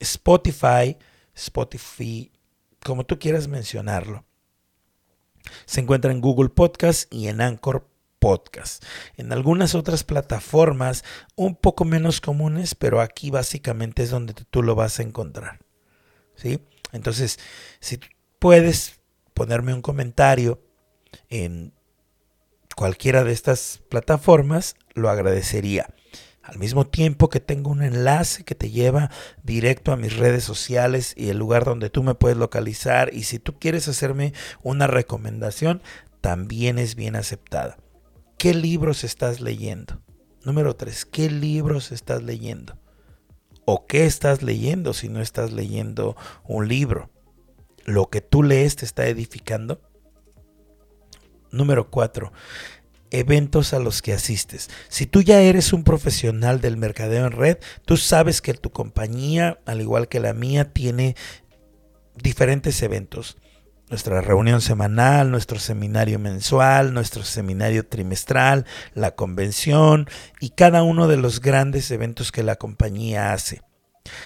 Spotify, 0.00 0.96
Spotify, 1.32 2.32
como 2.84 3.06
tú 3.06 3.20
quieras 3.20 3.46
mencionarlo. 3.46 4.24
Se 5.64 5.80
encuentra 5.80 6.10
en 6.10 6.20
Google 6.20 6.48
Podcast 6.48 7.06
y 7.14 7.28
en 7.28 7.40
Anchor 7.40 7.88
podcast. 8.18 8.84
En 9.16 9.32
algunas 9.32 9.76
otras 9.76 10.02
plataformas 10.02 11.04
un 11.36 11.54
poco 11.54 11.84
menos 11.84 12.20
comunes, 12.20 12.74
pero 12.74 13.00
aquí 13.00 13.30
básicamente 13.30 14.02
es 14.02 14.10
donde 14.10 14.34
tú 14.34 14.64
lo 14.64 14.74
vas 14.74 14.98
a 14.98 15.04
encontrar. 15.04 15.60
¿Sí? 16.34 16.60
Entonces, 16.92 17.38
si 17.80 17.98
puedes 18.38 19.00
ponerme 19.34 19.74
un 19.74 19.82
comentario 19.82 20.60
en 21.28 21.72
cualquiera 22.76 23.24
de 23.24 23.32
estas 23.32 23.80
plataformas, 23.88 24.76
lo 24.94 25.08
agradecería. 25.10 25.94
Al 26.42 26.58
mismo 26.58 26.86
tiempo 26.86 27.28
que 27.28 27.40
tengo 27.40 27.70
un 27.70 27.82
enlace 27.82 28.42
que 28.42 28.54
te 28.54 28.70
lleva 28.70 29.10
directo 29.42 29.92
a 29.92 29.96
mis 29.96 30.16
redes 30.16 30.44
sociales 30.44 31.12
y 31.16 31.28
el 31.28 31.36
lugar 31.38 31.64
donde 31.64 31.90
tú 31.90 32.02
me 32.02 32.14
puedes 32.14 32.38
localizar. 32.38 33.12
Y 33.12 33.24
si 33.24 33.38
tú 33.38 33.58
quieres 33.58 33.86
hacerme 33.86 34.32
una 34.62 34.86
recomendación, 34.86 35.82
también 36.22 36.78
es 36.78 36.94
bien 36.94 37.16
aceptada. 37.16 37.76
¿Qué 38.38 38.54
libros 38.54 39.04
estás 39.04 39.40
leyendo? 39.40 40.00
Número 40.42 40.74
tres, 40.74 41.04
¿qué 41.04 41.30
libros 41.30 41.92
estás 41.92 42.22
leyendo? 42.22 42.78
¿O 43.70 43.84
qué 43.84 44.06
estás 44.06 44.42
leyendo 44.42 44.94
si 44.94 45.10
no 45.10 45.20
estás 45.20 45.52
leyendo 45.52 46.16
un 46.46 46.68
libro? 46.68 47.10
¿Lo 47.84 48.08
que 48.08 48.22
tú 48.22 48.42
lees 48.42 48.76
te 48.76 48.86
está 48.86 49.06
edificando? 49.08 49.82
Número 51.50 51.90
cuatro, 51.90 52.32
eventos 53.10 53.74
a 53.74 53.78
los 53.78 54.00
que 54.00 54.14
asistes. 54.14 54.70
Si 54.88 55.04
tú 55.04 55.20
ya 55.20 55.42
eres 55.42 55.74
un 55.74 55.84
profesional 55.84 56.62
del 56.62 56.78
mercadeo 56.78 57.26
en 57.26 57.32
red, 57.32 57.58
tú 57.84 57.98
sabes 57.98 58.40
que 58.40 58.54
tu 58.54 58.70
compañía, 58.70 59.60
al 59.66 59.82
igual 59.82 60.08
que 60.08 60.20
la 60.20 60.32
mía, 60.32 60.72
tiene 60.72 61.14
diferentes 62.14 62.80
eventos. 62.82 63.36
Nuestra 63.90 64.20
reunión 64.20 64.60
semanal, 64.60 65.30
nuestro 65.30 65.58
seminario 65.58 66.18
mensual, 66.18 66.92
nuestro 66.92 67.22
seminario 67.22 67.86
trimestral, 67.86 68.66
la 68.92 69.12
convención 69.14 70.08
y 70.40 70.50
cada 70.50 70.82
uno 70.82 71.08
de 71.08 71.16
los 71.16 71.40
grandes 71.40 71.90
eventos 71.90 72.30
que 72.30 72.42
la 72.42 72.56
compañía 72.56 73.32
hace. 73.32 73.62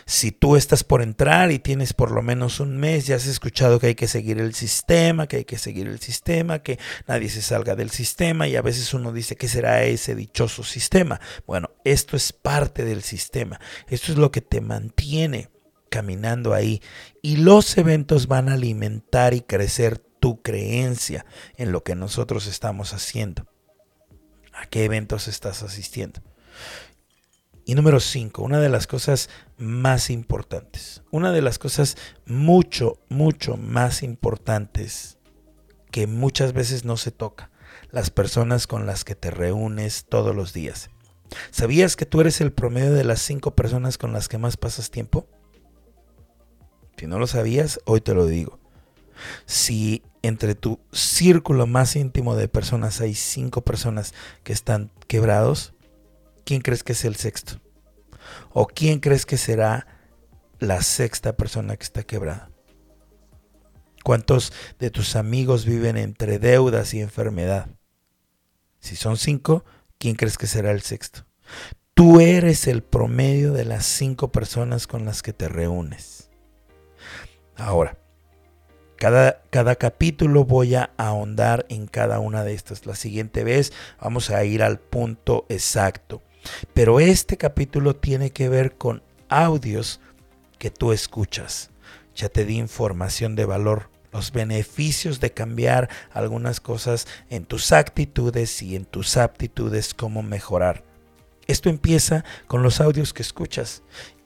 Si 0.05 0.33
tú 0.33 0.57
estás 0.57 0.83
por 0.85 1.03
entrar 1.03 1.53
y 1.53 1.59
tienes 1.59 1.92
por 1.92 2.11
lo 2.11 2.22
menos 2.22 2.61
un 2.61 2.77
mes, 2.77 3.07
ya 3.07 3.16
has 3.16 3.27
escuchado 3.27 3.79
que 3.79 3.88
hay 3.88 3.94
que 3.94 4.09
seguir 4.09 4.40
el 4.40 4.55
sistema, 4.55 5.27
que 5.27 5.38
hay 5.38 5.44
que 5.44 5.59
seguir 5.59 5.87
el 5.87 6.01
sistema, 6.01 6.61
que 6.61 6.79
nadie 7.07 7.29
se 7.29 7.42
salga 7.42 7.77
del 7.77 7.90
sistema 7.90 8.48
y 8.48 8.57
a 8.57 8.62
veces 8.62 8.92
uno 8.94 9.12
dice, 9.12 9.37
¿qué 9.37 9.48
será 9.48 9.85
ese 9.85 10.14
dichoso 10.14 10.64
sistema? 10.64 11.20
Bueno, 11.46 11.70
esto 11.85 12.16
es 12.16 12.33
parte 12.33 12.85
del 12.85 13.03
sistema, 13.03 13.61
esto 13.88 14.12
es 14.12 14.18
lo 14.18 14.31
que 14.31 14.40
te 14.40 14.61
mantiene 14.61 15.51
caminando 15.92 16.55
ahí 16.55 16.81
y 17.20 17.37
los 17.37 17.76
eventos 17.76 18.26
van 18.26 18.48
a 18.48 18.55
alimentar 18.55 19.35
y 19.35 19.42
crecer 19.42 19.98
tu 19.98 20.40
creencia 20.40 21.26
en 21.57 21.70
lo 21.70 21.85
que 21.85 21.94
nosotros 21.94 22.46
estamos 22.46 22.94
haciendo. 22.94 23.46
¿A 24.55 24.64
qué 24.66 24.85
eventos 24.85 25.28
estás 25.28 25.62
asistiendo? 25.62 26.22
Y 27.66 27.74
número 27.74 28.00
5, 28.00 28.42
una 28.42 28.59
de 28.59 28.70
las 28.70 28.87
cosas 28.87 29.28
más 29.59 30.09
importantes, 30.09 31.02
una 31.11 31.31
de 31.31 31.42
las 31.42 31.59
cosas 31.59 31.98
mucho, 32.24 32.98
mucho 33.11 33.59
más 33.59 34.02
importantes 34.02 35.18
que 35.90 36.07
muchas 36.07 36.55
veces 36.55 36.87
no 36.87 36.96
se 36.96 37.11
toca, 37.11 37.50
las 37.90 38.09
personas 38.09 38.66
con 38.66 38.87
las 38.87 39.05
que 39.05 39.14
te 39.14 39.31
reúnes 39.31 40.07
todos 40.09 40.35
los 40.35 40.55
días. 40.55 40.88
¿Sabías 41.50 41.96
que 41.96 42.07
tú 42.07 42.22
eres 42.22 42.40
el 42.40 42.52
promedio 42.52 42.94
de 42.94 43.05
las 43.05 43.20
cinco 43.20 43.55
personas 43.55 43.98
con 43.98 44.14
las 44.14 44.28
que 44.28 44.38
más 44.38 44.57
pasas 44.57 44.90
tiempo? 44.90 45.28
Si 47.02 47.08
no 47.08 47.18
lo 47.18 47.26
sabías, 47.26 47.80
hoy 47.84 48.00
te 48.00 48.14
lo 48.14 48.26
digo. 48.26 48.60
Si 49.44 50.04
entre 50.22 50.54
tu 50.54 50.78
círculo 50.92 51.66
más 51.66 51.96
íntimo 51.96 52.36
de 52.36 52.46
personas 52.46 53.00
hay 53.00 53.16
cinco 53.16 53.62
personas 53.62 54.14
que 54.44 54.52
están 54.52 54.88
quebrados, 55.08 55.74
¿quién 56.44 56.60
crees 56.60 56.84
que 56.84 56.92
es 56.92 57.04
el 57.04 57.16
sexto? 57.16 57.60
¿O 58.52 58.68
quién 58.68 59.00
crees 59.00 59.26
que 59.26 59.36
será 59.36 59.88
la 60.60 60.80
sexta 60.80 61.36
persona 61.36 61.76
que 61.76 61.82
está 61.82 62.04
quebrada? 62.04 62.52
¿Cuántos 64.04 64.52
de 64.78 64.90
tus 64.90 65.16
amigos 65.16 65.66
viven 65.66 65.96
entre 65.96 66.38
deudas 66.38 66.94
y 66.94 67.00
enfermedad? 67.00 67.66
Si 68.78 68.94
son 68.94 69.16
cinco, 69.16 69.64
¿quién 69.98 70.14
crees 70.14 70.38
que 70.38 70.46
será 70.46 70.70
el 70.70 70.82
sexto? 70.82 71.26
Tú 71.94 72.20
eres 72.20 72.68
el 72.68 72.84
promedio 72.84 73.52
de 73.52 73.64
las 73.64 73.86
cinco 73.86 74.30
personas 74.30 74.86
con 74.86 75.04
las 75.04 75.22
que 75.22 75.32
te 75.32 75.48
reúnes. 75.48 76.28
Ahora, 77.64 77.96
cada, 78.96 79.44
cada, 79.51 79.77
capítulo 79.77 80.44
voy 80.44 80.75
a 80.75 80.90
ahondar 80.96 81.64
en 81.68 81.87
cada 81.87 82.18
una 82.18 82.42
de 82.42 82.55
estas. 82.55 82.87
La 82.87 82.96
siguiente 82.96 83.44
vez 83.44 83.72
vamos 84.01 84.31
a 84.31 84.42
ir 84.42 84.64
al 84.64 84.81
punto 84.81 85.46
exacto. 85.48 86.22
Pero 86.75 86.98
este 86.98 87.37
capítulo 87.37 87.94
tiene 87.94 88.31
que 88.31 88.48
ver 88.48 88.75
con 88.75 89.05
audios 89.29 90.01
que 90.59 90.72
tú 90.72 90.90
escuchas. 90.90 91.70
Ya 92.16 92.29
te 92.29 92.44
di 92.44 92.59
información 92.59 93.37
de 93.37 93.44
valor, 93.44 93.90
los 94.12 94.33
beneficios 94.33 95.20
de 95.20 95.31
cambiar 95.31 95.88
algunas 96.11 96.59
cosas 96.59 97.07
en 97.31 97.44
tus 97.44 97.70
actitudes 97.70 98.61
y 98.61 98.75
en 98.75 98.87
tus 98.87 99.16
aptitudes, 99.16 99.94
cómo 99.94 100.25
mejorar. 100.25 100.83
Esto 101.46 101.68
empieza 101.68 102.25
con 102.48 102.64
los 102.64 102.81
audios 102.81 103.12
que 103.12 103.22
escuchas. 103.22 103.85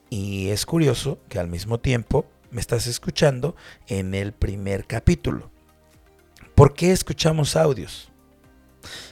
Y 0.09 0.49
es 0.49 0.65
curioso 0.65 1.19
que 1.29 1.37
al 1.37 1.49
mismo 1.49 1.79
tiempo 1.79 2.25
me 2.51 2.61
estás 2.61 2.87
escuchando 2.87 3.55
en 3.87 4.13
el 4.13 4.33
primer 4.33 4.85
capítulo. 4.85 5.51
¿Por 6.55 6.73
qué 6.73 6.91
escuchamos 6.91 7.55
audios? 7.55 8.11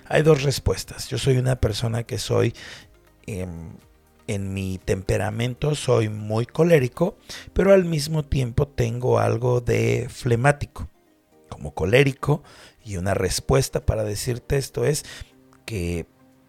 Hay 0.07 0.21
dos 0.23 0.43
respuestas. 0.43 1.09
Yo 1.09 1.17
soy 1.17 1.37
una 1.37 1.57
persona 1.57 2.03
que 2.03 2.17
soy 2.17 2.53
en, 3.27 4.53
mi 4.53 4.79
temperamento 4.79 5.75
soy 5.75 6.09
muy 6.09 6.45
colérico, 6.45 7.17
pero 7.53 7.73
al 7.73 7.85
mismo 7.85 8.23
tiempo 8.23 8.67
tengo 8.67 9.19
algo 9.19 9.61
de 9.61 10.07
flemático. 10.09 10.89
Como 11.49 11.73
colérico 11.73 12.43
y 12.83 12.97
una 12.97 13.13
respuesta 13.13 13.85
para 13.85 14.03
decirte 14.03 14.57
esto 14.57 14.85
es 14.85 15.05
que 15.65 16.05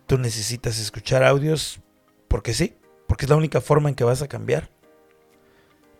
tú 0.07 0.18
necesitas 0.18 0.79
escuchar 0.79 1.22
audios 1.22 1.81
porque 2.29 2.55
sí, 2.55 2.77
porque 3.07 3.27
es 3.27 3.31
la 3.31 3.37
única 3.37 3.61
forma 3.61 3.88
en 3.88 3.94
que 3.94 4.05
vas 4.05 4.22
a 4.22 4.29
cambiar. 4.29 4.70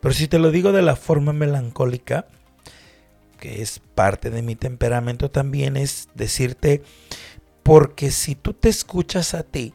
Pero 0.07 0.15
si 0.15 0.29
te 0.29 0.39
lo 0.39 0.51
digo 0.51 0.71
de 0.71 0.81
la 0.81 0.95
forma 0.95 1.33
melancólica, 1.33 2.27
que 3.41 3.61
es 3.61 3.81
parte 3.93 4.29
de 4.29 4.41
mi 4.41 4.55
temperamento 4.55 5.29
también, 5.29 5.75
es 5.75 6.07
decirte, 6.15 6.81
porque 7.61 8.11
si 8.11 8.33
tú 8.33 8.53
te 8.53 8.69
escuchas 8.69 9.33
a 9.33 9.43
ti, 9.43 9.73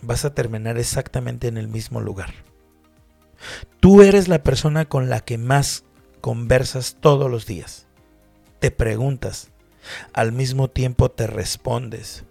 vas 0.00 0.24
a 0.24 0.32
terminar 0.32 0.78
exactamente 0.78 1.48
en 1.48 1.58
el 1.58 1.68
mismo 1.68 2.00
lugar. 2.00 2.32
Tú 3.78 4.00
eres 4.00 4.26
la 4.26 4.42
persona 4.42 4.86
con 4.86 5.10
la 5.10 5.20
que 5.20 5.36
más 5.36 5.84
conversas 6.22 6.96
todos 6.98 7.30
los 7.30 7.44
días. 7.44 7.88
Te 8.58 8.70
preguntas, 8.70 9.50
al 10.14 10.32
mismo 10.32 10.68
tiempo 10.70 11.10
te 11.10 11.26
respondes. 11.26 12.24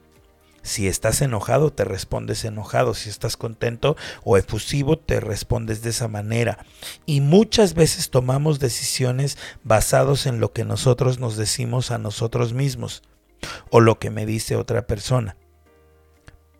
Si 0.69 0.88
estás 0.88 1.23
enojado, 1.23 1.73
te 1.73 1.84
respondes 1.84 2.45
enojado. 2.45 2.93
Si 2.93 3.10
estás 3.10 3.38
contento 3.38 3.97
o 4.23 4.38
efusivo, 4.38 4.99
te 4.99 5.19
respondes 5.19 5.82
de 5.82 5.89
esa 5.89 6.08
manera. 6.08 6.63
Y 7.08 7.21
muchas 7.21 7.73
veces 7.73 8.12
tomamos 8.12 8.60
decisiones 8.60 9.39
basados 9.63 10.27
en 10.27 10.39
lo 10.39 10.53
que 10.53 10.65
nosotros 10.65 11.17
nos 11.17 11.38
decimos 11.38 11.89
a 11.89 11.97
nosotros 11.97 12.53
mismos 12.53 13.01
o 13.71 13.79
lo 13.79 13.97
que 13.97 14.12
me 14.12 14.27
dice 14.27 14.58
otra 14.58 14.86
persona. 14.86 15.38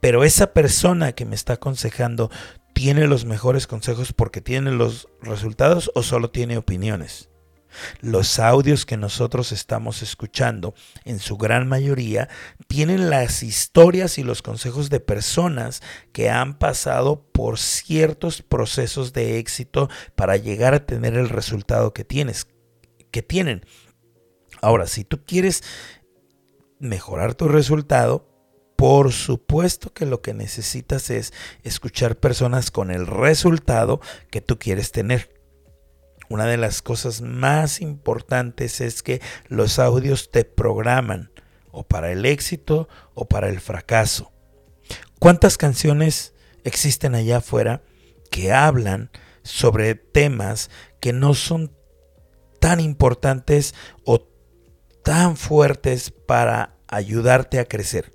Pero 0.02 0.24
esa 0.24 0.54
persona 0.54 1.12
que 1.12 1.26
me 1.26 1.36
está 1.36 1.54
aconsejando 1.54 2.32
tiene 2.74 3.06
los 3.06 3.26
mejores 3.26 3.67
consejos 3.67 4.12
porque 4.12 4.41
tiene 4.41 4.72
los 4.72 5.08
resultados 5.22 5.91
o 5.93 6.02
solo 6.02 6.32
tiene 6.32 6.58
opiniones. 6.58 7.29
Los 8.01 8.39
audios 8.39 8.86
que 8.86 8.97
nosotros 8.97 9.51
estamos 9.51 10.01
escuchando, 10.01 10.73
en 11.05 11.19
su 11.19 11.38
gran 11.38 11.67
mayoría, 11.67 12.29
tienen 12.67 13.10
las 13.10 13.43
historias 13.43 14.17
y 14.17 14.23
los 14.23 14.41
consejos 14.41 14.89
de 14.89 14.99
personas 14.99 15.82
que 16.12 16.29
han 16.29 16.58
pasado 16.58 17.29
por 17.32 17.60
ciertos 17.60 18.41
procesos 18.41 19.13
de 19.13 19.39
éxito 19.39 19.89
para 20.15 20.38
llegar 20.38 20.73
a 20.73 20.86
tener 20.86 21.15
el 21.15 21.29
resultado 21.29 21.93
que 21.93 22.03
tienes, 22.03 22.47
que 23.12 23.21
tienen. 23.21 23.65
Ahora, 24.62 24.88
si 24.88 25.03
tú 25.03 25.23
quieres 25.25 25.63
mejorar 26.79 27.36
tu 27.36 27.47
resultado, 27.47 28.27
por 28.75 29.12
supuesto 29.12 29.93
que 29.93 30.05
lo 30.05 30.21
que 30.21 30.34
necesitas 30.34 31.10
es 31.10 31.34
escuchar 31.63 32.15
personas 32.15 32.71
con 32.71 32.91
el 32.91 33.08
resultado 33.08 33.99
que 34.32 34.39
tú 34.39 34.58
quieres 34.58 34.93
tener. 34.93 35.38
Una 36.30 36.46
de 36.46 36.58
las 36.58 36.84
cosas 36.84 37.22
más 37.22 37.82
importantes 37.82 38.82
es 38.82 39.02
que 39.02 39.20
los 39.48 39.80
audios 39.80 40.30
te 40.30 40.46
programan 40.46 41.32
o 41.72 41.84
para 41.84 42.12
el 42.12 42.26
éxito 42.26 42.88
o 43.15 43.28
para 43.28 43.50
el 43.50 43.60
fracaso. 43.60 44.32
¿Cuántas 45.20 45.58
canciones 45.58 46.34
existen 46.63 47.15
allá 47.15 47.38
afuera 47.38 47.82
que 48.30 48.54
hablan 48.54 49.10
sobre 49.42 49.96
temas 49.96 50.70
que 51.00 51.13
no 51.13 51.34
son 51.34 51.76
tan 52.60 52.80
importantes 52.80 53.74
o 54.06 54.28
tan 55.04 55.36
fuertes 55.36 56.12
para 56.12 56.78
ayudarte 56.88 57.60
a 57.60 57.65
crecer? 57.65 58.12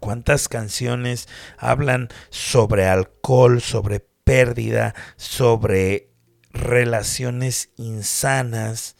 ¿Cuántas 0.00 0.48
canciones 0.48 1.28
hablan 1.58 2.08
sobre 2.30 2.86
alcohol, 2.86 3.60
sobre 3.60 4.00
pérdida, 4.00 4.94
sobre 5.16 6.07
relaciones 6.52 7.70
insanas, 7.76 8.96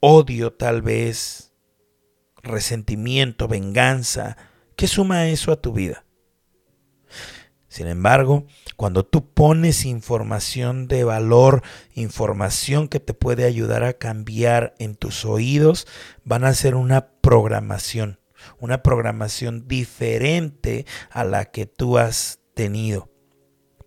odio 0.00 0.52
tal 0.52 0.82
vez, 0.82 1.52
resentimiento, 2.42 3.48
venganza? 3.48 4.36
¿Qué 4.76 4.86
suma 4.86 5.28
eso 5.28 5.52
a 5.52 5.60
tu 5.60 5.72
vida? 5.72 6.04
Sin 7.68 7.86
embargo, 7.86 8.46
cuando 8.76 9.04
tú 9.04 9.32
pones 9.32 9.84
información 9.84 10.88
de 10.88 11.04
valor, 11.04 11.62
información 11.94 12.88
que 12.88 12.98
te 12.98 13.14
puede 13.14 13.44
ayudar 13.44 13.84
a 13.84 13.92
cambiar 13.92 14.74
en 14.78 14.96
tus 14.96 15.24
oídos, 15.24 15.86
van 16.24 16.44
a 16.44 16.54
ser 16.54 16.74
una 16.74 17.12
programación, 17.20 18.18
una 18.58 18.82
programación 18.82 19.68
diferente 19.68 20.84
a 21.10 21.22
la 21.22 21.44
que 21.44 21.66
tú 21.66 21.96
has 21.96 22.40
tenido. 22.54 23.09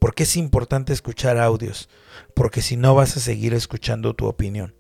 ¿Por 0.03 0.15
qué 0.15 0.23
es 0.23 0.35
importante 0.35 0.91
escuchar 0.91 1.37
audios? 1.37 1.87
Porque 2.33 2.61
si 2.61 2.75
no 2.75 2.93
vas 2.93 3.15
a 3.15 3.21
seguir 3.21 3.53
escuchando 3.53 4.13
tu 4.13 4.25
opinión. 4.25 4.75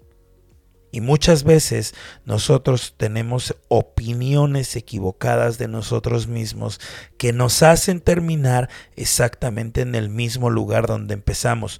Y 0.91 0.99
muchas 0.99 1.45
veces 1.45 1.95
nosotros 2.25 2.95
tenemos 2.97 3.55
opiniones 3.69 4.75
equivocadas 4.75 5.57
de 5.57 5.69
nosotros 5.69 6.27
mismos 6.27 6.81
que 7.17 7.31
nos 7.31 7.63
hacen 7.63 8.01
terminar 8.01 8.69
exactamente 8.97 9.79
en 9.79 9.95
el 9.95 10.09
mismo 10.09 10.49
lugar 10.49 10.87
donde 10.87 11.13
empezamos. 11.13 11.79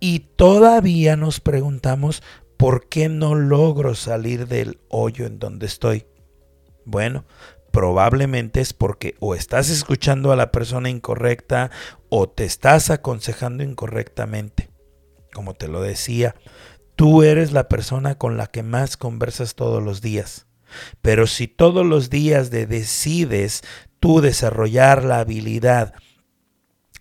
Y 0.00 0.18
todavía 0.34 1.14
nos 1.14 1.38
preguntamos, 1.38 2.24
¿por 2.56 2.88
qué 2.88 3.08
no 3.08 3.36
logro 3.36 3.94
salir 3.94 4.48
del 4.48 4.80
hoyo 4.88 5.26
en 5.26 5.38
donde 5.38 5.66
estoy? 5.66 6.06
Bueno, 6.84 7.24
probablemente 7.70 8.60
es 8.60 8.72
porque 8.72 9.14
o 9.20 9.34
estás 9.34 9.70
escuchando 9.70 10.32
a 10.32 10.36
la 10.36 10.52
persona 10.52 10.90
incorrecta 10.90 11.70
o 12.08 12.28
te 12.28 12.44
estás 12.44 12.90
aconsejando 12.90 13.62
incorrectamente. 13.62 14.70
Como 15.32 15.54
te 15.54 15.68
lo 15.68 15.80
decía, 15.80 16.34
Tú 17.00 17.22
eres 17.22 17.52
la 17.52 17.66
persona 17.66 18.16
con 18.16 18.36
la 18.36 18.48
que 18.48 18.62
más 18.62 18.98
conversas 18.98 19.54
todos 19.54 19.82
los 19.82 20.02
días. 20.02 20.46
Pero 21.00 21.26
si 21.26 21.48
todos 21.48 21.86
los 21.86 22.10
días 22.10 22.50
decides 22.50 23.62
tú 24.00 24.20
desarrollar 24.20 25.02
la 25.02 25.20
habilidad 25.20 25.94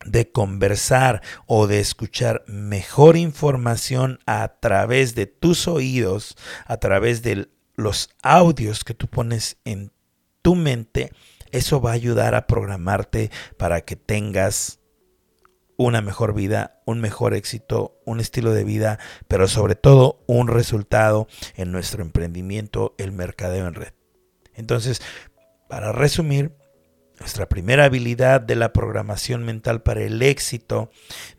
de 0.06 0.32
conversar 0.32 1.22
o 1.48 1.68
de 1.68 1.82
escuchar 1.82 2.46
mejor 2.48 3.18
información 3.18 4.20
a 4.26 4.48
través 4.62 5.16
de 5.16 5.26
tus 5.26 5.68
oídos, 5.68 6.38
a 6.66 6.78
través 6.78 7.22
de 7.22 7.50
los 7.76 8.10
audios 8.24 8.86
que 8.86 8.94
tú 8.94 9.08
pones 9.08 9.58
en 9.66 9.92
tu 10.42 10.56
mente, 10.56 11.12
eso 11.52 11.82
va 11.82 11.92
a 11.92 11.94
ayudar 11.94 12.36
a 12.36 12.48
programarte 12.48 13.32
para 13.58 13.82
que 13.82 13.96
tengas 13.96 14.80
una 15.78 16.02
mejor 16.02 16.34
vida, 16.34 16.82
un 16.86 17.00
mejor 17.00 17.34
éxito, 17.34 18.02
un 18.06 18.20
estilo 18.20 18.52
de 18.52 18.66
vida, 18.66 19.00
pero 19.30 19.48
sobre 19.48 19.76
todo 19.76 20.22
un 20.28 20.50
resultado 20.50 21.28
en 21.56 21.72
nuestro 21.72 22.04
emprendimiento, 22.04 22.96
el 22.98 23.14
mercadeo 23.14 23.66
en 23.66 23.76
red. 23.76 23.94
Entonces, 24.56 25.02
para 25.70 25.94
resumir, 25.94 26.54
nuestra 27.20 27.48
primera 27.48 27.86
habilidad 27.86 28.42
de 28.42 28.56
la 28.56 28.74
programación 28.74 29.44
mental 29.44 29.82
para 29.82 30.02
el 30.02 30.22
éxito, 30.22 30.90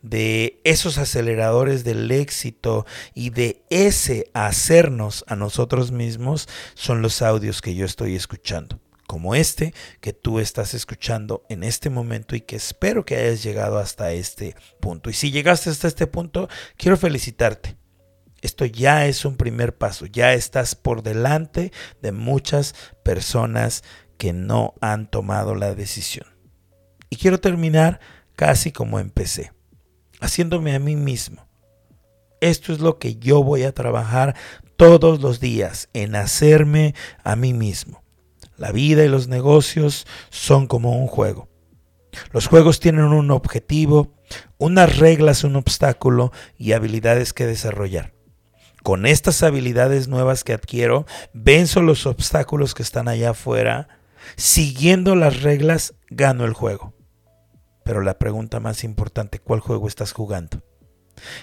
de 0.01 0.59
esos 0.63 0.97
aceleradores 0.97 1.83
del 1.83 2.09
éxito 2.11 2.85
y 3.13 3.31
de 3.31 3.63
ese 3.69 4.29
hacernos 4.33 5.23
a 5.27 5.35
nosotros 5.35 5.91
mismos 5.91 6.47
son 6.75 7.01
los 7.01 7.21
audios 7.21 7.61
que 7.61 7.75
yo 7.75 7.85
estoy 7.85 8.15
escuchando 8.15 8.79
como 9.11 9.35
este 9.35 9.73
que 9.99 10.13
tú 10.13 10.39
estás 10.39 10.73
escuchando 10.73 11.43
en 11.49 11.65
este 11.65 11.89
momento 11.89 12.33
y 12.33 12.39
que 12.39 12.55
espero 12.55 13.03
que 13.03 13.17
hayas 13.17 13.43
llegado 13.43 13.77
hasta 13.77 14.13
este 14.13 14.55
punto. 14.79 15.09
Y 15.09 15.13
si 15.13 15.31
llegaste 15.31 15.69
hasta 15.69 15.89
este 15.89 16.07
punto, 16.07 16.47
quiero 16.77 16.95
felicitarte. 16.95 17.75
Esto 18.41 18.63
ya 18.63 19.07
es 19.07 19.25
un 19.25 19.35
primer 19.35 19.77
paso, 19.77 20.05
ya 20.05 20.33
estás 20.33 20.75
por 20.75 21.03
delante 21.03 21.73
de 22.01 22.13
muchas 22.13 22.73
personas 23.03 23.83
que 24.17 24.31
no 24.31 24.75
han 24.79 25.11
tomado 25.11 25.55
la 25.55 25.75
decisión. 25.75 26.27
Y 27.09 27.17
quiero 27.17 27.37
terminar 27.37 27.99
casi 28.37 28.71
como 28.71 28.97
empecé, 28.97 29.51
haciéndome 30.21 30.73
a 30.73 30.79
mí 30.79 30.95
mismo. 30.95 31.49
Esto 32.39 32.71
es 32.71 32.79
lo 32.79 32.97
que 32.97 33.17
yo 33.17 33.43
voy 33.43 33.63
a 33.63 33.73
trabajar 33.73 34.37
todos 34.77 35.19
los 35.19 35.41
días, 35.41 35.89
en 35.91 36.15
hacerme 36.15 36.95
a 37.25 37.35
mí 37.35 37.51
mismo. 37.51 38.00
La 38.61 38.71
vida 38.71 39.03
y 39.03 39.07
los 39.07 39.27
negocios 39.27 40.05
son 40.29 40.67
como 40.67 40.95
un 40.95 41.07
juego. 41.07 41.49
Los 42.31 42.45
juegos 42.45 42.79
tienen 42.79 43.05
un 43.05 43.31
objetivo, 43.31 44.13
unas 44.59 44.99
reglas, 44.99 45.43
un 45.43 45.55
obstáculo 45.55 46.31
y 46.59 46.73
habilidades 46.73 47.33
que 47.33 47.47
desarrollar. 47.47 48.13
Con 48.83 49.07
estas 49.07 49.41
habilidades 49.41 50.09
nuevas 50.09 50.43
que 50.43 50.53
adquiero, 50.53 51.07
venzo 51.33 51.81
los 51.81 52.05
obstáculos 52.05 52.75
que 52.75 52.83
están 52.83 53.07
allá 53.07 53.31
afuera. 53.31 53.87
Siguiendo 54.35 55.15
las 55.15 55.41
reglas, 55.41 55.95
gano 56.11 56.45
el 56.45 56.53
juego. 56.53 56.93
Pero 57.83 58.01
la 58.01 58.19
pregunta 58.19 58.59
más 58.59 58.83
importante, 58.83 59.39
¿cuál 59.39 59.59
juego 59.59 59.87
estás 59.87 60.11
jugando? 60.11 60.61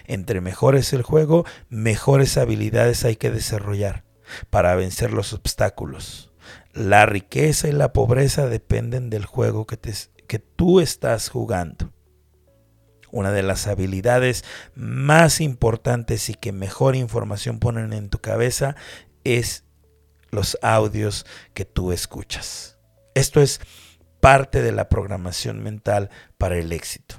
Entre 0.05 0.41
mejores 0.41 0.93
el 0.93 1.03
juego, 1.03 1.45
mejores 1.69 2.39
habilidades 2.39 3.05
hay 3.05 3.17
que 3.17 3.33
desarrollar 3.33 4.05
para 4.51 4.77
vencer 4.77 5.13
los 5.13 5.33
obstáculos. 5.33 6.28
La 6.79 7.07
riqueza 7.07 7.67
y 7.67 7.73
la 7.73 7.93
pobreza 7.93 8.47
dependen 8.47 9.11
del 9.11 9.27
juego 9.27 9.67
que, 9.67 9.77
que 10.29 10.39
tú 10.39 10.79
estás 10.79 11.29
jugando. 11.29 11.93
Una 13.11 13.33
de 13.33 13.43
las 13.43 13.67
habilidades 13.67 14.45
más 14.77 15.41
importantes 15.41 16.29
y 16.29 16.35
que 16.35 16.53
mejor 16.53 16.95
información 16.95 17.59
ponen 17.59 17.93
en 17.93 18.11
tu 18.11 18.21
cabeza 18.21 18.77
es 19.25 19.65
los 20.31 20.57
audios 20.63 21.27
que 21.53 21.65
tú 21.65 21.91
escuchas. 21.91 22.79
Esto 23.17 23.41
es 23.41 23.61
parte 24.21 24.63
de 24.63 24.71
la 24.71 24.89
programación 24.89 25.61
mental 25.61 26.11
para 26.39 26.59
el 26.59 26.71
éxito. 26.71 27.17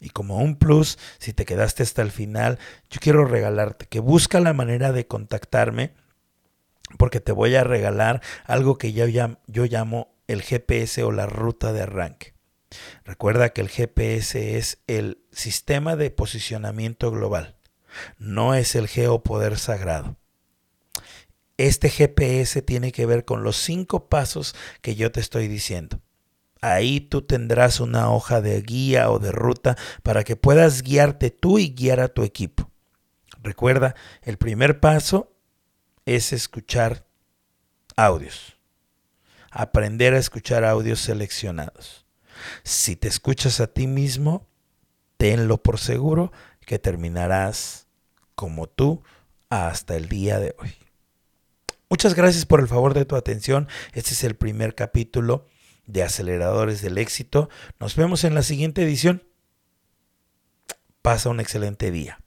Y 0.00 0.10
como 0.10 0.38
un 0.38 0.56
plus, 0.56 0.98
si 1.18 1.32
te 1.32 1.44
quedaste 1.44 1.84
hasta 1.84 2.02
el 2.02 2.10
final, 2.10 2.58
yo 2.90 2.98
quiero 3.00 3.24
regalarte 3.24 3.86
que 3.86 4.00
busca 4.00 4.40
la 4.40 4.52
manera 4.52 4.90
de 4.90 5.06
contactarme 5.06 5.94
porque 6.98 7.20
te 7.20 7.32
voy 7.32 7.54
a 7.56 7.64
regalar 7.64 8.22
algo 8.44 8.78
que 8.78 8.92
yo, 8.92 9.06
yo 9.06 9.64
llamo 9.64 10.14
el 10.26 10.42
GPS 10.42 11.02
o 11.02 11.12
la 11.12 11.26
ruta 11.26 11.72
de 11.72 11.82
arranque. 11.82 12.34
Recuerda 13.04 13.50
que 13.50 13.60
el 13.60 13.68
GPS 13.68 14.56
es 14.56 14.78
el 14.86 15.22
sistema 15.32 15.96
de 15.96 16.10
posicionamiento 16.10 17.10
global, 17.10 17.56
no 18.18 18.54
es 18.54 18.74
el 18.74 18.88
geopoder 18.88 19.58
sagrado. 19.58 20.16
Este 21.58 21.88
GPS 21.88 22.60
tiene 22.62 22.92
que 22.92 23.06
ver 23.06 23.24
con 23.24 23.42
los 23.42 23.56
cinco 23.56 24.08
pasos 24.08 24.54
que 24.82 24.94
yo 24.94 25.10
te 25.10 25.20
estoy 25.20 25.48
diciendo. 25.48 26.00
Ahí 26.60 27.00
tú 27.00 27.22
tendrás 27.22 27.80
una 27.80 28.10
hoja 28.10 28.40
de 28.40 28.60
guía 28.60 29.10
o 29.10 29.18
de 29.18 29.32
ruta 29.32 29.76
para 30.02 30.24
que 30.24 30.36
puedas 30.36 30.82
guiarte 30.82 31.30
tú 31.30 31.58
y 31.58 31.70
guiar 31.70 32.00
a 32.00 32.08
tu 32.08 32.24
equipo. 32.24 32.70
Recuerda, 33.42 33.94
el 34.22 34.36
primer 34.36 34.80
paso 34.80 35.35
es 36.06 36.32
escuchar 36.32 37.04
audios. 37.96 38.56
Aprender 39.50 40.14
a 40.14 40.18
escuchar 40.18 40.64
audios 40.64 41.00
seleccionados. 41.00 42.06
Si 42.62 42.96
te 42.96 43.08
escuchas 43.08 43.60
a 43.60 43.66
ti 43.66 43.86
mismo, 43.86 44.46
tenlo 45.16 45.62
por 45.62 45.78
seguro 45.78 46.32
que 46.60 46.78
terminarás 46.78 47.86
como 48.34 48.68
tú 48.68 49.02
hasta 49.48 49.96
el 49.96 50.08
día 50.08 50.38
de 50.38 50.54
hoy. 50.58 50.74
Muchas 51.88 52.14
gracias 52.14 52.46
por 52.46 52.60
el 52.60 52.68
favor 52.68 52.94
de 52.94 53.04
tu 53.04 53.16
atención. 53.16 53.68
Este 53.92 54.12
es 54.12 54.24
el 54.24 54.34
primer 54.34 54.74
capítulo 54.74 55.46
de 55.86 56.02
Aceleradores 56.02 56.82
del 56.82 56.98
Éxito. 56.98 57.48
Nos 57.78 57.96
vemos 57.96 58.24
en 58.24 58.34
la 58.34 58.42
siguiente 58.42 58.82
edición. 58.82 59.22
Pasa 61.00 61.30
un 61.30 61.40
excelente 61.40 61.90
día. 61.92 62.18